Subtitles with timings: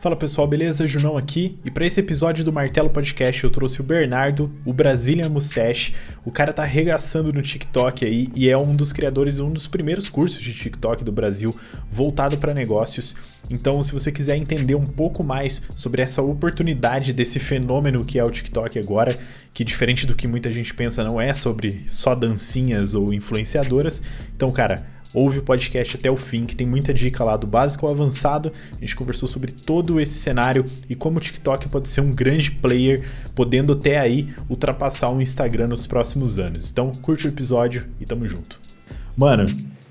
[0.00, 0.86] Fala pessoal, beleza?
[0.86, 1.58] Junão aqui.
[1.64, 5.92] E para esse episódio do Martelo Podcast eu trouxe o Bernardo, o Brazilian Mustache.
[6.24, 10.08] O cara tá arregaçando no TikTok aí e é um dos criadores, um dos primeiros
[10.08, 11.52] cursos de TikTok do Brasil
[11.90, 13.16] voltado para negócios.
[13.50, 18.24] Então, se você quiser entender um pouco mais sobre essa oportunidade desse fenômeno que é
[18.24, 19.12] o TikTok agora,
[19.52, 24.00] que diferente do que muita gente pensa, não é sobre só dancinhas ou influenciadoras.
[24.36, 27.86] Então, cara, ouve o podcast até o fim, que tem muita dica lá do básico
[27.86, 28.52] ao avançado.
[28.76, 32.50] A gente conversou sobre todo esse cenário e como o TikTok pode ser um grande
[32.50, 36.70] player, podendo até aí ultrapassar o Instagram nos próximos anos.
[36.70, 38.58] Então, curte o episódio e tamo junto.
[39.16, 39.46] Mano,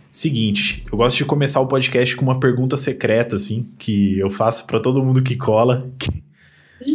[0.09, 4.65] seguinte, eu gosto de começar o podcast com uma pergunta secreta, assim, que eu faço
[4.67, 6.23] para todo mundo que cola, que,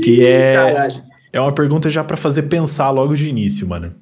[0.00, 0.88] que é,
[1.32, 3.94] é uma pergunta já para fazer pensar logo de início, mano.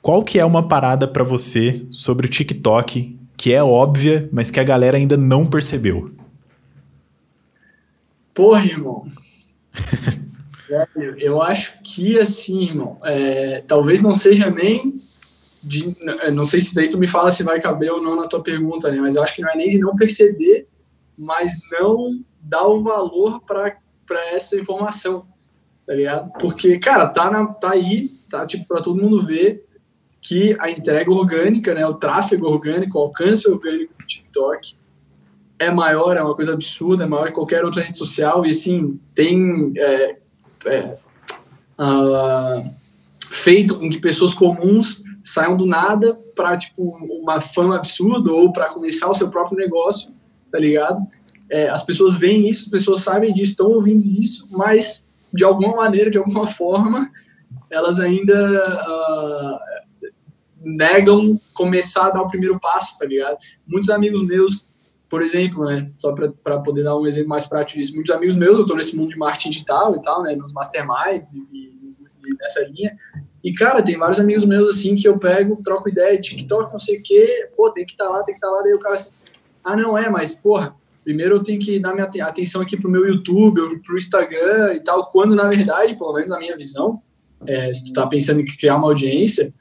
[0.00, 4.58] Qual que é uma parada para você sobre o TikTok que é óbvia, mas que
[4.58, 6.10] a galera ainda não percebeu?
[8.32, 9.06] Porra, irmão.
[11.18, 14.98] eu acho que assim, irmão, é, talvez não seja nem
[15.62, 15.94] de,
[16.32, 18.90] não sei se daí tu me fala se vai caber ou não na tua pergunta,
[18.90, 18.98] né?
[18.98, 20.66] Mas eu acho que não é nem de não perceber,
[21.14, 23.76] mas não dar o valor para
[24.32, 25.26] essa informação,
[25.86, 26.32] tá ligado?
[26.40, 29.66] Porque, cara, tá, na, tá aí, tá tipo para todo mundo ver
[30.24, 34.74] que a entrega orgânica, né, o tráfego orgânico, o alcance orgânico do TikTok
[35.58, 38.98] é maior, é uma coisa absurda, é maior que qualquer outra rede social e assim
[39.14, 40.16] tem é,
[40.64, 40.96] é,
[41.78, 42.70] uh,
[43.26, 48.70] feito com que pessoas comuns saiam do nada para tipo uma fama absurda ou para
[48.70, 50.14] começar o seu próprio negócio,
[50.50, 51.06] tá ligado?
[51.50, 55.76] É, as pessoas veem isso, as pessoas sabem disso, estão ouvindo isso, mas de alguma
[55.76, 57.10] maneira, de alguma forma,
[57.70, 58.34] elas ainda
[58.88, 59.73] uh,
[60.64, 63.36] negam começar a dar o primeiro passo, tá ligado?
[63.66, 64.68] Muitos amigos meus,
[65.08, 68.58] por exemplo, né, só para poder dar um exemplo mais prático disso, muitos amigos meus,
[68.58, 71.94] eu tô nesse mundo de marketing digital e tal, né, nos masterminds e, e,
[72.26, 72.96] e nessa linha,
[73.44, 76.98] e, cara, tem vários amigos meus, assim, que eu pego, troco ideia, TikTok, não sei
[76.98, 78.78] o quê, pô, tem que estar tá lá, tem que estar tá lá, daí o
[78.78, 79.12] cara assim,
[79.62, 80.74] ah, não é, mas, porra,
[81.04, 85.08] primeiro eu tenho que dar minha atenção aqui pro meu YouTube, pro Instagram e tal,
[85.08, 87.02] quando, na verdade, pelo menos na minha visão,
[87.46, 89.52] é, se tu tá pensando em criar uma audiência,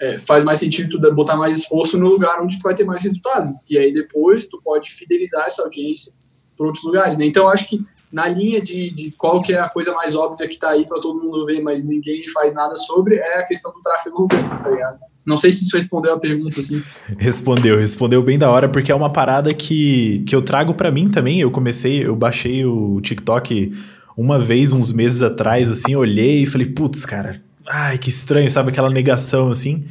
[0.00, 3.02] é, faz mais sentido tu botar mais esforço no lugar onde tu vai ter mais
[3.02, 3.54] resultado.
[3.68, 6.12] E aí depois tu pode fidelizar essa audiência
[6.56, 7.18] para outros lugares.
[7.18, 7.26] Né?
[7.26, 10.54] Então acho que na linha de, de qual que é a coisa mais óbvia que
[10.54, 13.80] está aí para todo mundo ver, mas ninguém faz nada sobre, é a questão do
[13.80, 14.98] tráfego tá ligado?
[15.26, 16.82] Não sei se isso respondeu a pergunta, assim.
[17.18, 21.10] Respondeu, respondeu bem da hora, porque é uma parada que, que eu trago para mim
[21.10, 21.38] também.
[21.38, 23.74] Eu comecei, eu baixei o TikTok
[24.16, 28.70] uma vez, uns meses atrás, assim, olhei e falei, putz, cara, ai, que estranho, sabe?
[28.70, 29.84] Aquela negação, assim.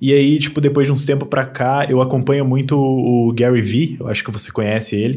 [0.00, 3.96] E aí, tipo, depois de uns tempos pra cá, eu acompanho muito o Gary Vee,
[4.00, 5.16] eu acho que você conhece ele.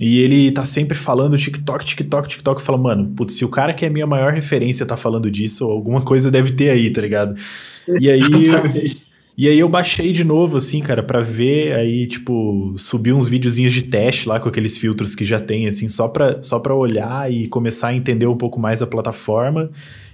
[0.00, 2.62] E ele tá sempre falando TikTok, TikTok, TikTok.
[2.62, 6.02] Fala, mano, putz, se o cara que é minha maior referência tá falando disso, alguma
[6.02, 7.34] coisa deve ter aí, tá ligado?
[7.98, 8.22] E aí.
[9.36, 11.74] e aí eu baixei de novo, assim, cara, para ver.
[11.74, 15.88] Aí, tipo, subi uns videozinhos de teste lá com aqueles filtros que já tem, assim,
[15.88, 19.70] só pra, só pra olhar e começar a entender um pouco mais a plataforma.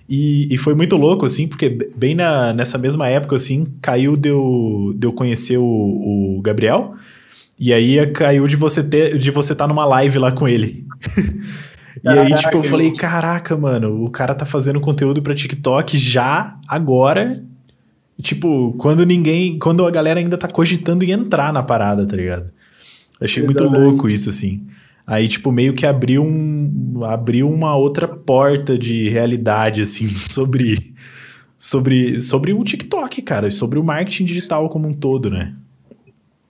[0.09, 4.29] E, e foi muito louco, assim, porque bem na, nessa mesma época, assim, caiu de
[4.29, 6.95] eu, de eu conhecer o, o Gabriel.
[7.59, 10.85] E aí caiu de você ter de você estar tá numa live lá com ele.
[12.03, 16.57] e aí, tipo, eu falei, caraca, mano, o cara tá fazendo conteúdo pra TikTok já,
[16.67, 17.43] agora.
[18.21, 19.59] Tipo, quando ninguém.
[19.59, 22.51] Quando a galera ainda tá cogitando em entrar na parada, tá ligado?
[23.21, 23.71] Achei Exatamente.
[23.71, 24.67] muito louco isso, assim.
[25.07, 30.95] Aí, tipo, meio que abriu, um, abriu uma outra porta de realidade, assim, sobre,
[31.59, 35.55] sobre, sobre o TikTok, cara, sobre o marketing digital como um todo, né?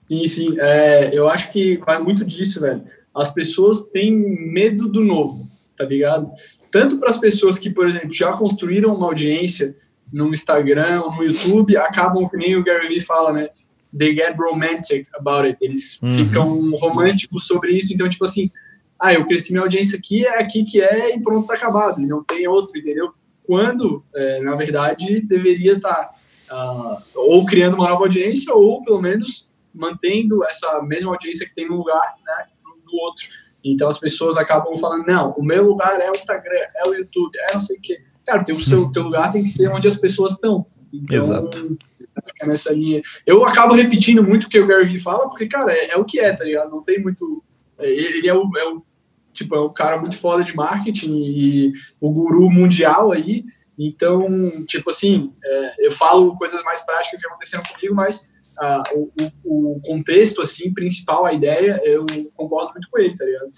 [0.07, 0.59] Sim, sim.
[0.59, 2.83] É, eu acho que vai muito disso, velho.
[3.15, 6.29] As pessoas têm medo do novo, tá ligado?
[6.71, 9.75] Tanto para as pessoas que, por exemplo, já construíram uma audiência
[10.11, 13.41] no Instagram no YouTube, acabam, que nem o Gary Vee fala, né?
[13.95, 15.57] They get romantic about it.
[15.61, 16.13] Eles uhum.
[16.13, 17.93] ficam românticos sobre isso.
[17.93, 18.51] Então, tipo assim,
[18.99, 22.01] ah, eu cresci minha audiência aqui, é aqui que é e pronto, tá acabado.
[22.01, 23.11] E não tem outro, entendeu?
[23.43, 26.13] Quando, é, na verdade, deveria estar
[26.47, 31.53] tá, uh, ou criando uma nova audiência ou, pelo menos, mantendo essa mesma audiência que
[31.53, 32.45] tem no lugar, né,
[32.85, 33.27] no outro.
[33.63, 37.37] Então, as pessoas acabam falando, não, o meu lugar é o Instagram, é o YouTube,
[37.49, 38.01] é não sei o quê.
[38.25, 40.65] Cara, o seu, teu lugar tem que ser onde as pessoas estão.
[40.93, 41.77] Então, Exato
[42.43, 43.01] nessa linha.
[43.25, 46.05] Eu acabo repetindo muito o que o Gary Vee fala, porque, cara, é, é, o
[46.05, 46.71] que é, tá ligado?
[46.71, 47.43] Não tem muito.
[47.77, 48.83] É, ele é o, é o,
[49.31, 53.45] tipo, é um cara muito foda de marketing e o guru mundial aí.
[53.77, 59.07] Então, tipo assim, é, eu falo coisas mais práticas que aconteceram comigo, mas ah, o,
[59.43, 62.05] o, o, contexto, assim, principal, a ideia, eu
[62.35, 63.51] concordo muito com ele, tá ligado?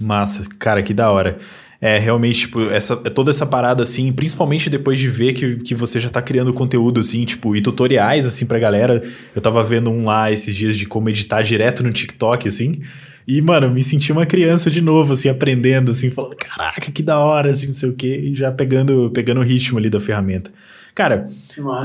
[0.00, 1.38] Massa, cara, que da hora.
[1.80, 6.00] É, realmente, tipo, essa, toda essa parada, assim, principalmente depois de ver que, que você
[6.00, 9.02] já tá criando conteúdo, assim, tipo, e tutoriais, assim, pra galera.
[9.34, 12.80] Eu tava vendo um lá esses dias de como editar direto no TikTok, assim.
[13.26, 17.18] E, mano, me senti uma criança de novo, assim, aprendendo, assim, falando, caraca, que da
[17.18, 20.50] hora, assim, não sei o quê, e já pegando, pegando o ritmo ali da ferramenta.
[20.94, 21.28] Cara,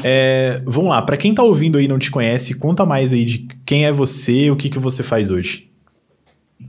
[0.04, 3.25] é, vamos lá, para quem tá ouvindo aí e não te conhece, conta mais aí
[3.25, 5.69] de quem é você, o que que você faz hoje.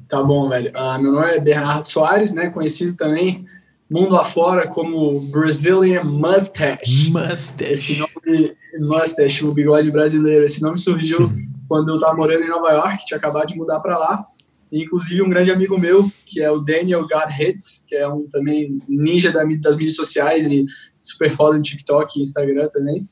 [0.09, 0.71] Tá bom, velho.
[0.71, 2.51] Uh, meu nome é Bernardo Soares, né?
[2.51, 3.47] Conhecido também
[3.91, 7.11] mundo afora como Brazilian Mustache.
[7.11, 7.73] Mustache.
[7.73, 10.45] Esse nome, Mustache, o bigode brasileiro.
[10.45, 11.31] Esse nome surgiu
[11.69, 14.27] quando eu estava morando em Nova York, tinha acabado de mudar para lá.
[14.73, 18.81] E, inclusive, um grande amigo meu, que é o Daniel Godhits, que é um também
[18.89, 20.65] ninja das mídias sociais e
[21.01, 23.03] super foda no TikTok e Instagram também.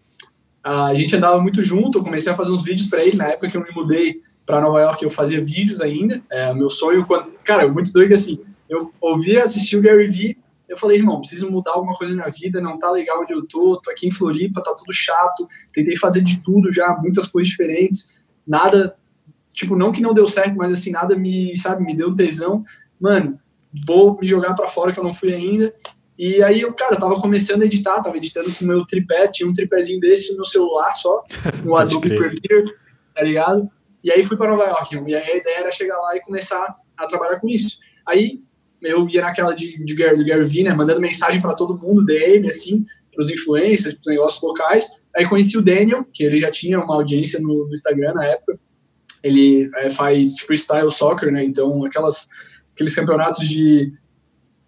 [0.66, 3.28] Uh, a gente andava muito junto, eu comecei a fazer uns vídeos para ele na
[3.28, 6.22] época que eu me mudei para Nova York eu fazia vídeos ainda.
[6.30, 10.76] É, meu sonho, quando, cara, muito doido assim, eu ouvia, assistir o Gary Vee, eu
[10.76, 13.76] falei, irmão, preciso mudar alguma coisa na minha vida, não tá legal onde eu tô,
[13.76, 18.22] tô aqui em Floripa, tá tudo chato, tentei fazer de tudo já, muitas coisas diferentes,
[18.46, 18.96] nada,
[19.52, 22.64] tipo, não que não deu certo, mas assim, nada me, sabe, me deu um tesão,
[22.98, 23.38] mano,
[23.86, 25.74] vou me jogar para fora que eu não fui ainda,
[26.18, 29.28] e aí eu, cara, eu tava começando a editar, tava editando com o meu tripé,
[29.28, 31.22] tinha um tripézinho desse no celular só,
[31.62, 32.74] no Adobe Premiere,
[33.14, 33.70] tá ligado?
[34.02, 34.94] E aí fui para Nova York.
[35.06, 37.78] E aí a ideia era chegar lá e começar a trabalhar com isso.
[38.06, 38.40] Aí
[38.82, 42.04] eu ia naquela de, de Gary, do Gary Vee, né, mandando mensagem para todo mundo,
[42.04, 44.86] DM, assim, para os influencers, para os negócios locais.
[45.14, 48.58] Aí conheci o Daniel, que ele já tinha uma audiência no, no Instagram na época.
[49.22, 52.26] Ele é, faz freestyle soccer, né, então aquelas,
[52.74, 53.92] aqueles campeonatos de,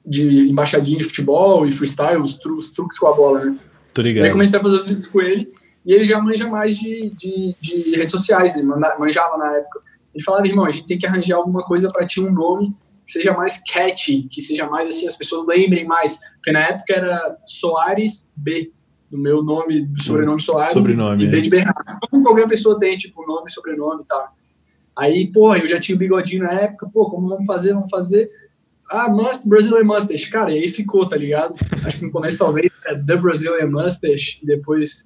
[0.06, 3.56] de embaixadinha de futebol e freestyle, os, tru, os truques com a bola, né.
[3.92, 4.25] Tô ligado.
[4.25, 5.52] Aí comecei a fazer os vídeos com ele.
[5.84, 9.81] E ele já manja mais de, de, de redes sociais, ele manjava na época.
[10.14, 13.12] Ele falava, irmão, a gente tem que arranjar alguma coisa para ter um nome que
[13.12, 16.19] seja mais catchy, que seja mais assim, as pessoas lembrem mais.
[16.36, 18.72] Porque na época era Soares B,
[19.10, 21.50] do meu nome, sobrenome Soares, sobrenome, e B de é.
[21.50, 22.08] Bernardo.
[22.10, 24.34] Como qualquer pessoa tem, tipo, nome, sobrenome e tal.
[24.96, 28.31] Aí, porra, eu já tinha o bigodinho na época, pô, como vamos fazer, vamos fazer.
[28.90, 30.31] Ah, must, Brazilian Mustache.
[30.31, 31.54] Cara, e aí ficou, tá ligado?
[31.84, 35.04] Acho que no começo talvez é The Brazilian Mustache, e depois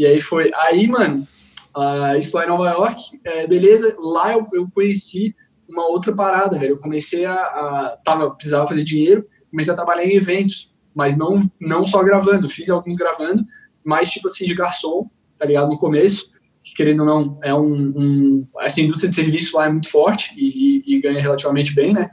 [0.00, 0.50] e aí foi.
[0.54, 1.28] Aí, mano,
[1.76, 3.94] uh, isso lá em Nova York, é, beleza.
[3.98, 5.36] Lá eu, eu conheci
[5.68, 6.72] uma outra parada, velho.
[6.72, 7.98] Eu comecei a, a.
[8.02, 12.48] tava, precisava fazer dinheiro, comecei a trabalhar em eventos, mas não, não só gravando.
[12.48, 13.44] Fiz alguns gravando,
[13.84, 15.68] mas tipo assim, de garçom, tá ligado?
[15.68, 16.30] No começo,
[16.64, 18.46] que querendo ou não, é um, um.
[18.60, 22.10] Essa indústria de serviço lá é muito forte e, e, e ganha relativamente bem, né?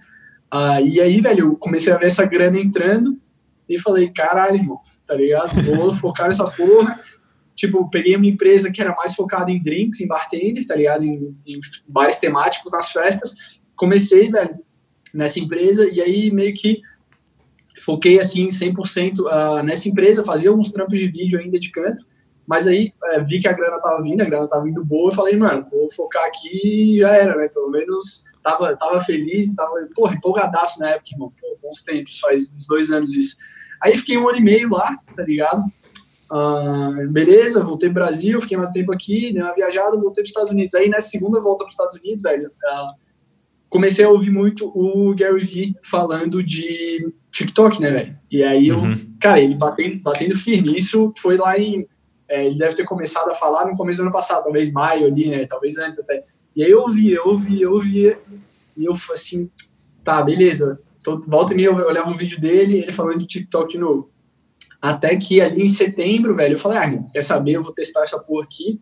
[0.53, 3.17] Uh, e aí, velho, eu comecei a ver essa grana entrando
[3.69, 5.61] e falei, caralho, irmão, tá ligado?
[5.61, 6.99] Vou focar nessa porra
[7.57, 11.03] tipo, peguei uma empresa que era mais focada em drinks, em bartender, tá ligado?
[11.03, 13.33] Em, em bares temáticos nas festas.
[13.75, 14.59] Comecei, velho,
[15.13, 16.81] nessa empresa e aí meio que
[17.83, 22.05] foquei, assim, 100% uh, ah, nessa empresa, fazia alguns trampos de vídeo ainda de canto,
[22.45, 25.15] mas aí uh, vi que a grana tava vindo, a grana tava vindo boa, eu
[25.15, 27.47] falei, mano, vou focar aqui e já era, né?
[27.47, 32.53] Pelo menos tava, tava feliz, tava, porra, empolgadaço na época, irmão, pô, bons tempos, faz
[32.55, 33.35] uns dois anos isso.
[33.81, 35.63] Aí fiquei um ano e meio lá, tá ligado?
[36.31, 40.29] Uh, beleza, voltei pro Brasil, fiquei mais tempo aqui, dei uma viajada, voltei para os
[40.29, 40.75] Estados Unidos.
[40.75, 42.87] Aí, nessa segunda volta para os Estados Unidos, velho, uh,
[43.69, 48.15] comecei a ouvir muito o Gary Vee falando de TikTok, né, velho?
[48.29, 49.13] E aí, eu, uhum.
[49.19, 50.77] cara, ele batendo, batendo firme.
[50.77, 51.87] Isso foi lá em.
[52.29, 55.29] É, ele deve ter começado a falar no começo do ano passado, talvez maio ali,
[55.29, 55.45] né?
[55.45, 56.25] Talvez antes até.
[56.53, 58.19] E aí eu ouvia, eu ouvia, eu ouvia.
[58.75, 59.49] E eu assim,
[60.03, 60.79] tá, beleza.
[61.01, 64.09] Tô, volta e meia eu olhava um vídeo dele, ele falando de TikTok de novo.
[64.81, 68.19] Até que ali em setembro, velho, eu falei, ah, quer saber, eu vou testar essa
[68.19, 68.79] porra aqui.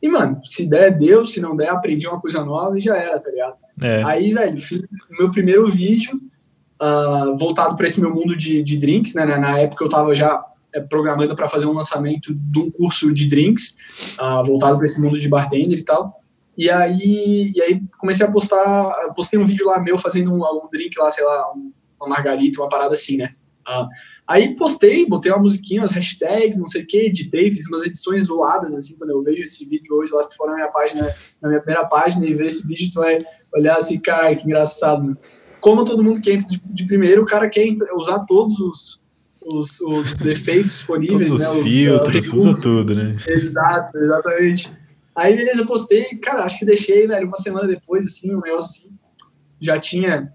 [0.00, 3.18] E, mano, se der, deu, se não der, aprendi uma coisa nova e já era,
[3.18, 3.56] tá ligado?
[3.82, 4.02] É.
[4.04, 6.20] Aí, velho, fiz o meu primeiro vídeo
[6.80, 9.24] uh, voltado para esse meu mundo de, de drinks, né?
[9.24, 13.28] Na época eu tava já é, programando para fazer um lançamento de um curso de
[13.28, 13.76] drinks,
[14.20, 16.14] uh, voltado para esse mundo de bartender e tal.
[16.56, 20.68] E aí, e aí comecei a postar, postei um vídeo lá meu fazendo um, um
[20.70, 21.52] drink lá, sei lá,
[22.00, 23.34] uma margarita, uma parada assim, né?
[23.66, 23.88] Uh,
[24.26, 28.24] Aí postei, botei uma musiquinha, as hashtags, não sei o que, editei, fiz umas edições
[28.24, 31.14] zoadas, assim, quando eu vejo esse vídeo hoje, lá se tu for na minha página,
[31.42, 33.18] na minha primeira página e ver esse vídeo, tu vai
[33.54, 35.14] olhar assim, cara, que engraçado, né?
[35.60, 39.04] Como todo mundo que entra de, de primeiro, o cara quer usar todos os,
[39.44, 41.60] os, os efeitos disponíveis, Todos né?
[41.60, 43.14] Os filtros, uh, usa tudo, né?
[43.28, 44.72] Exato, exatamente.
[45.14, 48.98] Aí, beleza, postei, cara, acho que deixei, velho, uma semana depois, assim, um negócio assim,
[49.60, 50.32] já tinha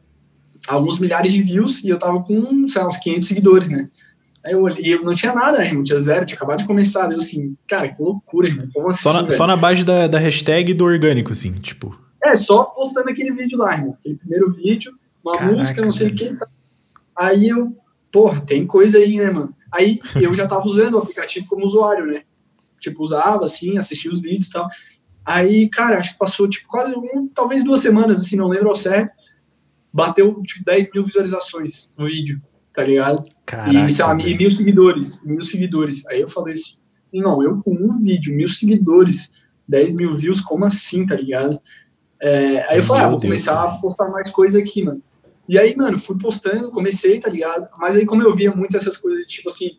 [0.76, 3.90] alguns milhares de views e eu tava com, sei lá, uns 500 seguidores, né?
[4.46, 5.84] Aí eu olhei, eu não tinha nada, né, irmão?
[5.84, 7.12] Tinha zero, tinha acabado de começar.
[7.12, 8.70] Eu assim, cara, que loucura, irmão.
[8.74, 9.04] Como assim?
[9.04, 12.00] Só na, só na base da, da hashtag do orgânico, assim, tipo.
[12.24, 13.98] É, só postando aquele vídeo lá, irmão.
[14.00, 14.94] Aquele primeiro vídeo.
[15.24, 16.38] uma Caraca, música, não sei o que.
[17.18, 17.76] Aí eu,
[18.12, 19.54] porra, tem coisa aí, né, mano?
[19.72, 22.22] Aí eu já tava usando o aplicativo como usuário, né?
[22.80, 24.68] Tipo, usava, assim, assistia os vídeos e tal.
[25.26, 28.76] Aí, cara, acho que passou, tipo, quase, um, talvez duas semanas, assim, não lembro ao
[28.76, 29.12] certo.
[29.91, 32.41] Bateu, tipo, 10 mil visualizações no vídeo,
[32.74, 33.24] tá ligado?
[33.46, 36.05] Caraca, e, sei lá, e mil seguidores, mil seguidores.
[36.08, 36.77] Aí eu falei assim,
[37.13, 39.34] não, eu com um vídeo, mil seguidores,
[39.67, 41.60] 10 mil views, como assim, tá ligado?
[42.22, 43.74] É, aí eu falei, ah, vou Deus começar Deus.
[43.74, 45.01] a postar mais coisa aqui, mano.
[45.48, 47.67] E aí, mano, fui postando, comecei, tá ligado?
[47.79, 49.77] Mas aí, como eu via muito essas coisas, tipo assim,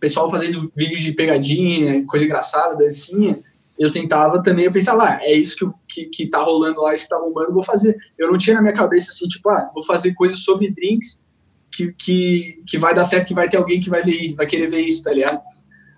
[0.00, 3.40] pessoal fazendo vídeo de pegadinha, coisa engraçada, dancinha,
[3.80, 7.04] eu tentava também, eu pensava, ah, é isso que, que, que tá rolando lá, isso
[7.04, 7.96] que tá bombando, vou fazer.
[8.18, 11.24] Eu não tinha na minha cabeça assim, tipo, ah, vou fazer coisas sobre drinks
[11.72, 14.46] que, que, que vai dar certo, que vai ter alguém que vai ver isso, vai
[14.46, 15.40] querer ver isso, tá ligado?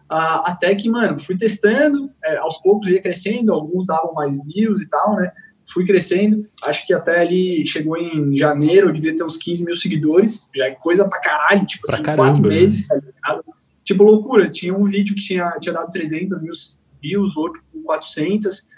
[0.09, 4.81] Ah, até que, mano, fui testando, é, aos poucos ia crescendo, alguns davam mais views
[4.81, 5.33] e tal, né?
[5.69, 9.75] Fui crescendo, acho que até ali chegou em janeiro, eu devia ter uns 15 mil
[9.75, 12.49] seguidores, já é coisa pra caralho, tipo pra assim, caramba, quatro né?
[12.49, 13.45] meses, tá ligado?
[13.83, 16.53] Tipo, loucura, tinha um vídeo que tinha, tinha dado 300 mil
[17.03, 18.69] views, outro 400.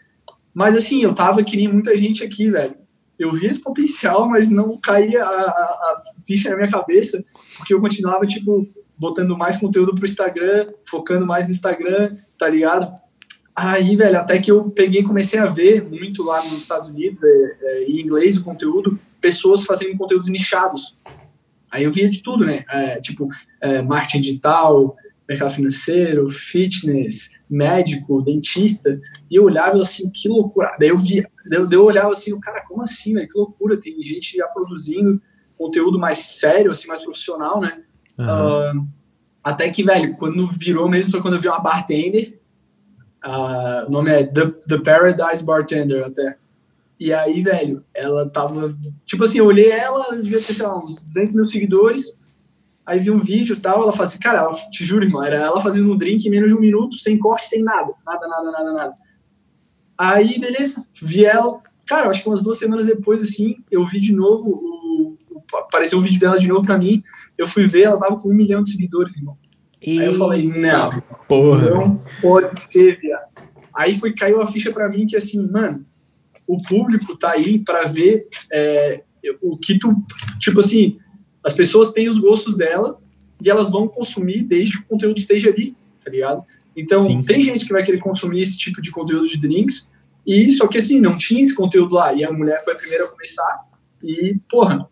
[0.53, 2.77] Mas assim, eu tava que nem muita gente aqui, velho.
[3.19, 5.95] Eu vi esse potencial, mas não caía a, a,
[6.27, 7.25] ficha na minha cabeça,
[7.57, 8.67] porque eu continuava, tipo,
[8.99, 12.93] botando mais conteúdo pro Instagram, focando mais no Instagram, tá ligado?
[13.55, 17.23] Aí, velho, até que eu peguei e comecei a ver muito lá nos Estados Unidos,
[17.23, 20.99] é, é, em inglês o conteúdo, pessoas fazendo conteúdos nichados.
[21.71, 22.65] Aí eu via de tudo, né?
[22.69, 23.29] É, tipo,
[23.61, 24.97] é, marketing digital,
[25.29, 29.01] mercado financeiro, fitness, médico, dentista,
[29.31, 30.77] e eu olhava assim, que loucura.
[30.79, 33.29] Daí eu via, daí eu olhava assim, cara, como assim, velho?
[33.29, 35.21] Que loucura, tem gente já produzindo
[35.57, 37.83] conteúdo mais sério, assim, mais profissional, né?
[38.19, 38.81] Uhum.
[38.81, 38.89] Uh,
[39.43, 42.39] até que, velho, quando virou mesmo foi quando eu vi uma bartender,
[43.25, 46.37] uh, o nome é The, The Paradise Bartender até.
[46.99, 48.73] E aí, velho, ela tava,
[49.05, 52.17] tipo assim, eu olhei ela, devia ter, sei lá, uns 200 mil seguidores,
[52.87, 55.37] Aí vi um vídeo e tal, ela fala assim, cara, ela, te juro, irmão, era
[55.37, 57.93] ela fazendo um drink em menos de um minuto, sem corte, sem nada.
[58.05, 58.95] Nada, nada, nada, nada.
[59.97, 61.63] Aí, beleza, vi ela.
[61.87, 65.99] Cara, acho que umas duas semanas depois, assim, eu vi de novo, o, o, apareceu
[65.99, 67.03] um vídeo dela de novo pra mim.
[67.39, 69.39] Eu fui ver, ela tava com um milhão de seguidores, irmão.
[69.81, 70.01] E...
[70.01, 70.91] Aí eu falei, não,
[71.27, 71.71] porra.
[71.71, 73.29] não pode ser, viado.
[73.75, 75.85] Aí foi, caiu a ficha pra mim que, assim, mano,
[76.47, 79.03] o público tá aí pra ver é,
[79.43, 79.95] o que tu,
[80.39, 80.99] tipo assim,
[81.45, 82.97] as pessoas têm os gostos delas
[83.41, 86.43] e elas vão consumir desde que o conteúdo esteja ali, tá ligado?
[86.77, 87.23] Então, Sim.
[87.23, 89.93] tem gente que vai querer consumir esse tipo de conteúdo de drinks,
[90.27, 93.05] e só que assim, não tinha esse conteúdo lá, e a mulher foi a primeira
[93.05, 93.65] a começar,
[94.03, 94.89] e, porra,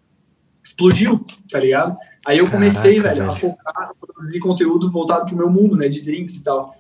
[0.63, 1.97] explodiu, tá ligado?
[2.25, 5.77] Aí eu comecei, Caraca, velho, velho, a focar, a produzir conteúdo voltado pro meu mundo,
[5.77, 6.75] né, de drinks e tal.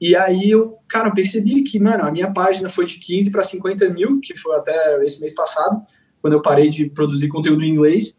[0.00, 3.88] E aí eu, cara, percebi que, mano, a minha página foi de 15 para 50
[3.90, 5.82] mil, que foi até esse mês passado,
[6.20, 8.18] quando eu parei de produzir conteúdo em inglês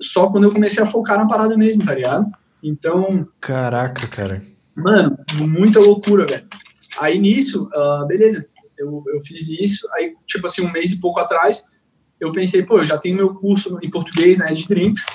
[0.00, 2.26] só quando eu comecei a focar na parada mesmo, tá ligado?
[2.62, 3.08] Então.
[3.40, 4.42] Caraca, cara.
[4.74, 6.46] Mano, muita loucura, velho.
[6.98, 8.46] Aí nisso, uh, beleza,
[8.78, 9.88] eu, eu fiz isso.
[9.92, 11.64] Aí, tipo assim, um mês e pouco atrás,
[12.18, 15.06] eu pensei, pô, eu já tenho meu curso em português, né, de drinks.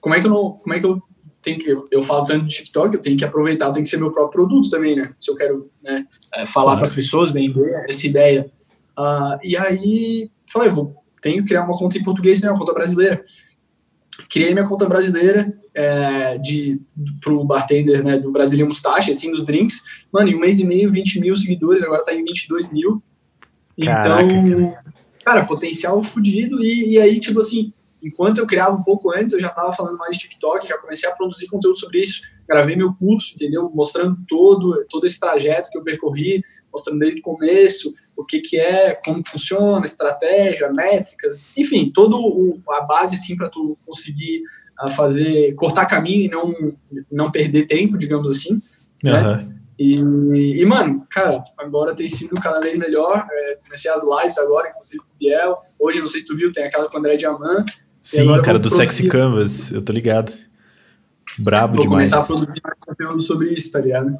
[0.00, 0.52] Como é que eu não.
[0.52, 1.00] Como é que eu
[1.40, 1.70] tenho que.
[1.90, 4.68] Eu falo tanto de TikTok, eu tenho que aproveitar, tem que ser meu próprio produto
[4.68, 5.14] também, né?
[5.20, 8.50] Se eu quero né, é, falar para as pessoas, vender essa ideia.
[8.98, 12.74] Uh, e aí, falei, vou, tenho que criar uma conta em português, né, uma conta
[12.74, 13.24] brasileira
[14.28, 16.80] criei minha conta brasileira é, de
[17.20, 19.82] pro bartender né, do Brasília Mustache, assim, dos drinks.
[20.12, 23.02] Mano, em um mês e meio, 20 mil seguidores, agora tá em 22 mil.
[23.82, 24.74] Caraca, então,
[25.24, 25.44] cara.
[25.44, 26.62] potencial fodido.
[26.62, 29.96] E, e aí, tipo assim, enquanto eu criava um pouco antes, eu já tava falando
[29.96, 32.22] mais de TikTok, já comecei a produzir conteúdo sobre isso.
[32.46, 33.70] Gravei meu curso, entendeu?
[33.72, 38.58] Mostrando todo, todo esse trajeto que eu percorri, mostrando desde o começo, o que, que
[38.58, 42.16] é, como funciona, estratégia, métricas, enfim, toda
[42.70, 44.42] a base assim para tu conseguir
[44.82, 46.54] uh, fazer, cortar caminho e não,
[47.10, 48.54] não perder tempo, digamos assim,
[49.04, 49.12] uhum.
[49.12, 49.48] né?
[49.78, 49.96] E,
[50.60, 53.26] e, mano, cara, agora tem sido cada vez melhor.
[53.28, 55.58] É, comecei as lives agora, inclusive com o Biel.
[55.76, 57.68] Hoje, não sei se tu viu, tem aquela com o André Diamant.
[58.00, 60.32] Sim, cara, do Sexy Canvas, eu tô ligado.
[61.38, 62.10] Brabo Vou demais.
[62.10, 64.16] Vou começar a produzir mais conteúdo sobre isso, tá ligado?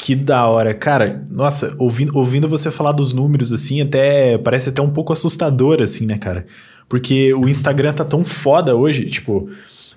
[0.00, 0.74] Que da hora.
[0.74, 5.80] Cara, nossa, ouvindo, ouvindo você falar dos números, assim, até parece até um pouco assustador,
[5.80, 6.46] assim, né, cara?
[6.88, 9.48] Porque o Instagram tá tão foda hoje, tipo,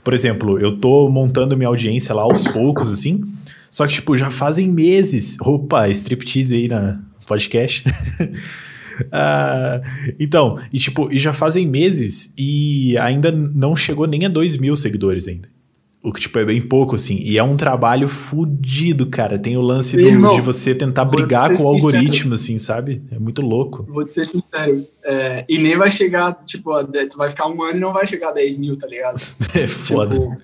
[0.03, 3.23] por exemplo, eu tô montando minha audiência lá aos poucos, assim,
[3.69, 5.37] só que, tipo, já fazem meses.
[5.41, 7.83] Opa, striptease aí na podcast.
[9.11, 9.81] ah,
[10.19, 14.75] então, e tipo, e já fazem meses e ainda não chegou nem a 2 mil
[14.75, 15.49] seguidores ainda.
[16.03, 17.17] O que, tipo, é bem pouco, assim.
[17.21, 19.39] E é um trabalho fudido, cara.
[19.39, 21.69] Tem o lance do, Irmão, de você tentar brigar com o sincero.
[21.69, 23.01] algoritmo, assim, sabe?
[23.09, 23.85] É muito louco.
[23.87, 24.85] Vou te ser sincero.
[25.01, 28.05] é, e nem vai chegar, tipo, a tu vai ficar um ano e não vai
[28.05, 29.15] chegar a 10 mil, tá ligado?
[29.55, 30.13] É foda.
[30.13, 30.37] Tipo,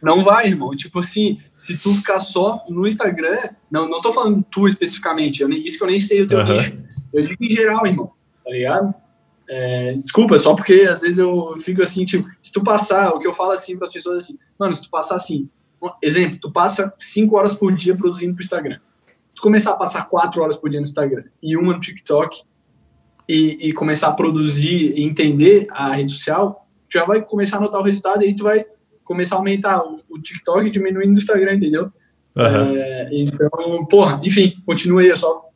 [0.00, 0.70] não vai, irmão.
[0.70, 5.48] Tipo assim, se tu ficar só no Instagram, não, não tô falando tu especificamente, eu
[5.48, 6.52] nem, isso que eu nem sei o teu Aham.
[6.54, 6.78] nicho.
[7.12, 8.10] Eu digo em geral, irmão,
[8.42, 8.94] tá ligado?
[9.48, 13.26] É, desculpa, só porque às vezes eu fico assim, tipo, se tu passar, o que
[13.26, 15.48] eu falo assim para as pessoas assim, mano, se tu passar assim,
[16.02, 18.78] exemplo, tu passa 5 horas por dia produzindo pro Instagram.
[19.34, 22.42] Tu começar a passar 4 horas por dia no Instagram e uma no TikTok
[23.28, 27.60] e, e começar a produzir e entender a rede social, tu já vai começar a
[27.60, 28.64] notar o resultado e aí tu vai
[29.02, 31.90] começar a aumentar o, o TikTok diminuindo o Instagram, entendeu?
[32.36, 32.72] Aham.
[32.74, 35.50] É, então, porra, enfim, continua aí, eu só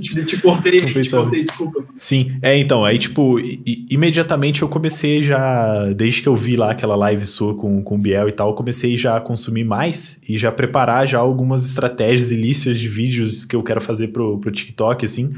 [0.00, 1.84] te, te cortei, te cortei, desculpa.
[1.94, 6.70] Sim, é, então, aí, tipo, i- imediatamente eu comecei já, desde que eu vi lá
[6.72, 10.20] aquela live sua com, com o Biel e tal, eu comecei já a consumir mais
[10.28, 14.38] e já preparar já algumas estratégias e listas de vídeos que eu quero fazer pro,
[14.38, 15.32] pro TikTok, assim,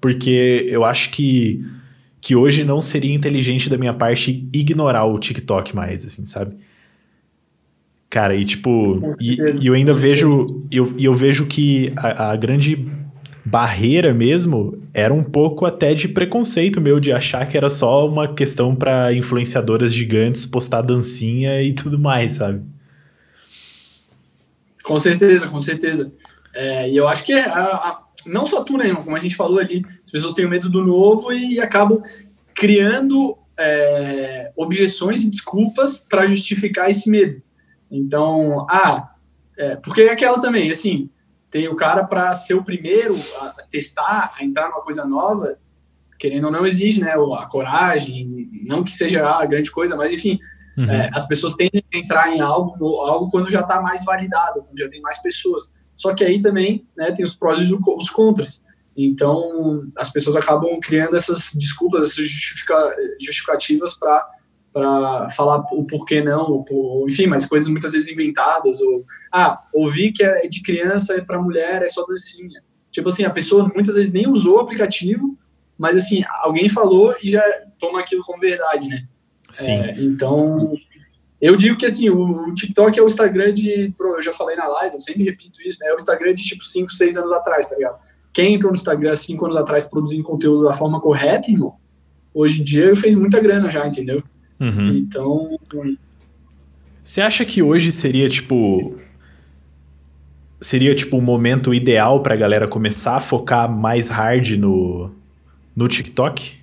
[0.00, 1.64] porque eu acho que,
[2.20, 6.56] que hoje não seria inteligente da minha parte ignorar o TikTok mais, assim, sabe?
[8.10, 12.36] Cara, e tipo, e, e eu ainda vejo, eu, e eu vejo que a, a
[12.36, 12.86] grande
[13.44, 18.32] barreira mesmo era um pouco até de preconceito meu de achar que era só uma
[18.32, 22.62] questão pra influenciadoras gigantes postar dancinha e tudo mais, sabe?
[24.82, 26.12] Com certeza, com certeza.
[26.54, 29.34] É, e eu acho que é a- a- não só tu, né, como a gente
[29.36, 32.02] falou ali, as pessoas têm medo do novo e acabam
[32.54, 37.40] criando é, objeções e desculpas para justificar esse medo.
[37.90, 39.10] Então, ah,
[39.56, 41.08] é, porque é aquela também, assim,
[41.52, 45.56] tem o cara para ser o primeiro a testar, a entrar numa coisa nova,
[46.18, 50.40] querendo ou não exige, né, a coragem, não que seja a grande coisa, mas enfim,
[50.74, 50.90] Uhum.
[50.90, 54.78] é, as pessoas tendem a entrar em algo, algo quando já está mais validado, quando
[54.78, 55.70] já tem mais pessoas.
[55.94, 58.64] Só que aí também né, tem os prós e os co- os contras.
[58.96, 64.26] Então, as pessoas acabam criando essas desculpas, essas justifica- justificativas para
[64.72, 68.80] falar o porquê não, por- enfim, mas coisas muitas vezes inventadas.
[68.80, 72.62] Ou, ah, ouvi que é de criança, é para mulher, é só dancinha.
[72.90, 75.36] Tipo assim, a pessoa muitas vezes nem usou o aplicativo,
[75.78, 77.42] mas assim, alguém falou e já
[77.78, 79.04] toma aquilo como verdade, né?
[79.50, 79.72] Sim.
[79.80, 80.72] É, então,
[81.40, 83.92] eu digo que assim, o, o TikTok é o Instagram de.
[83.96, 85.88] pro- Eu já falei na live, eu sempre repito isso, né?
[85.88, 87.98] É o Instagram de tipo 5, 6 anos atrás, tá ligado?
[88.32, 91.74] Quem entrou no Instagram 5 anos atrás produzindo conteúdo da forma correta, irmão,
[92.32, 94.22] hoje em dia fez muita grana já, entendeu?
[94.62, 94.90] Uhum.
[94.90, 95.58] Então,
[97.02, 98.96] Você acha que hoje seria tipo.
[100.60, 105.10] Seria tipo um momento ideal pra galera começar a focar mais hard no,
[105.74, 106.62] no TikTok?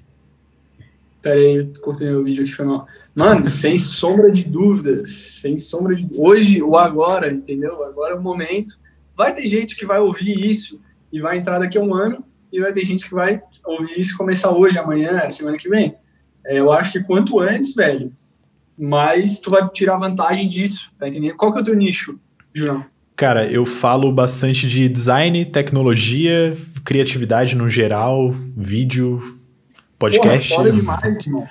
[1.21, 2.87] pera aí, cortei meu vídeo aqui, foi mal.
[3.13, 7.83] Mano, sem sombra de dúvidas, sem sombra de hoje ou agora, entendeu?
[7.83, 8.79] Agora é o momento.
[9.17, 10.79] Vai ter gente que vai ouvir isso
[11.11, 14.13] e vai entrar daqui a um ano, e vai ter gente que vai ouvir isso
[14.13, 15.95] e começar hoje, amanhã, semana que vem.
[16.45, 18.11] É, eu acho que quanto antes, velho,
[18.77, 21.35] mais tu vai tirar vantagem disso, tá entendendo?
[21.35, 22.19] Qual que é o teu nicho,
[22.53, 22.85] João?
[23.15, 29.37] Cara, eu falo bastante de design, tecnologia, criatividade no geral, vídeo,
[29.97, 30.47] podcast.
[30.55, 31.47] Porra, demais, irmão.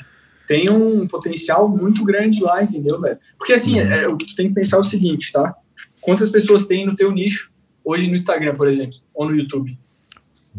[0.47, 3.19] Tem um potencial muito grande lá, entendeu, velho?
[3.37, 3.93] Porque assim, Uhum.
[3.93, 5.55] é, o que tu tem que pensar é o seguinte, tá?
[6.01, 7.51] Quantas pessoas tem no teu nicho
[7.85, 9.79] hoje no Instagram, por exemplo, ou no YouTube?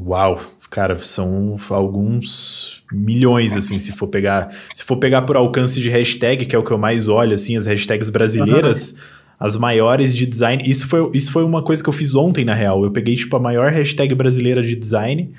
[0.06, 4.56] Uau, cara, são alguns milhões, assim, se for pegar.
[4.74, 7.58] Se for pegar por alcance de hashtag, que é o que eu mais olho, assim,
[7.58, 8.96] as hashtags brasileiras,
[9.40, 10.64] as maiores de design.
[10.66, 12.84] Isso foi, isso foi uma coisa que eu fiz ontem, na real.
[12.84, 15.32] Eu peguei, tipo, a maior hashtag brasileira de design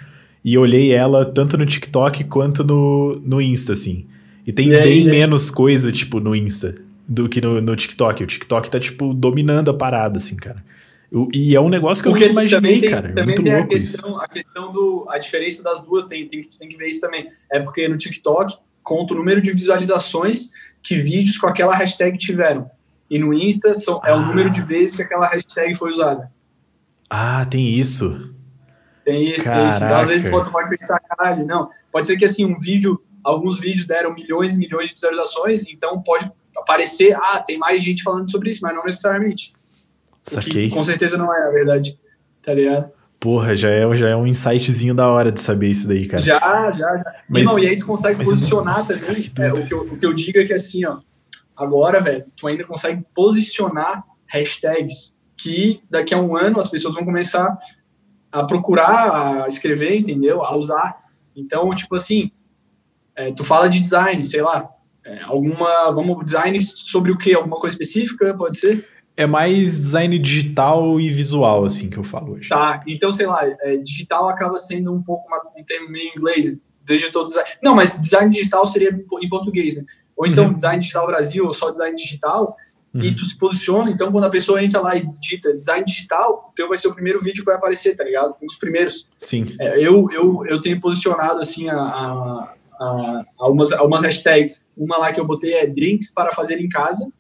[0.45, 4.07] e olhei ela tanto no TikTok quanto no, no Insta, assim.
[4.47, 5.11] E tem E aí, bem né?
[5.13, 6.75] menos coisa, tipo, no Insta
[7.07, 8.23] do que no, no TikTok.
[8.23, 10.63] O TikTok tá, tipo, dominando a parada, assim, cara.
[11.13, 13.09] Eu- e é um negócio que eu nunca imaginei, tem, cara.
[13.09, 13.93] É também muito tem a louco isso.
[13.95, 15.07] questão, a questão do.
[15.11, 17.29] A diferença das duas, tem, tem, tem que ver isso também.
[17.51, 20.51] É porque no TikTok conta o número de visualizações
[20.83, 22.71] que vídeos com aquela hashtag tiveram.
[23.11, 24.27] E no Insta são, é o Ah.
[24.27, 26.31] número de vezes que aquela hashtag foi usada.
[27.09, 28.33] Ah, tem isso.
[29.05, 29.79] Tem isso, tem isso.
[29.79, 30.45] Então, às vezes Caraca.
[30.45, 31.69] você pode pensar, caralho, não.
[31.91, 36.01] Pode ser que assim, um vídeo, alguns vídeos deram milhões e milhões de visualizações, então
[36.01, 39.53] pode aparecer, ah, tem mais gente falando sobre isso, mas não necessariamente.
[40.23, 40.69] Saquei.
[40.69, 41.99] que com certeza não é a verdade.
[42.43, 42.91] Tá ligado?
[43.19, 46.23] Porra, já é, já é um insightzinho da hora de saber isso daí, cara.
[46.23, 47.15] Já, já, já.
[47.29, 49.31] Mas- Irmão, e aí tu consegue posicionar nossa, também.
[49.31, 50.99] cara, que é, o, que eu, o que eu digo é que assim, ó,
[51.57, 57.05] agora, velho, tu ainda consegue posicionar hashtags que daqui a um ano as pessoas vão
[57.05, 57.59] começar
[58.33, 60.43] a procurar, a escrever, entendeu?
[60.43, 60.97] A usar.
[61.37, 62.31] Então, tipo assim,
[63.15, 64.69] é, tu fala de design, sei lá,
[65.05, 67.35] É, alguma, vamos, design sobre o que?
[67.35, 68.87] Alguma coisa específica, pode ser?
[69.21, 72.49] É mais design digital e visual, assim, que eu falo hoje.
[72.49, 77.27] Tá, então, sei lá, é, digital acaba sendo um pouco um termo meio inglês, digital
[77.27, 77.51] design.
[77.63, 79.85] Não, mas design digital seria em português, né?
[80.17, 80.55] Ou então uhum.
[80.55, 82.57] design digital Brasil, ou só design digital,
[82.95, 83.03] uhum.
[83.03, 86.55] e tu se posiciona, então quando a pessoa entra lá e digita design digital, o
[86.55, 88.35] teu vai ser o primeiro vídeo que vai aparecer, tá ligado?
[88.43, 89.07] Um dos primeiros.
[89.19, 89.55] Sim.
[89.61, 94.73] É, eu, eu, eu tenho posicionado, assim, a, a, a, algumas, algumas hashtags.
[94.75, 97.11] Uma lá que eu botei é drinks para fazer em casa,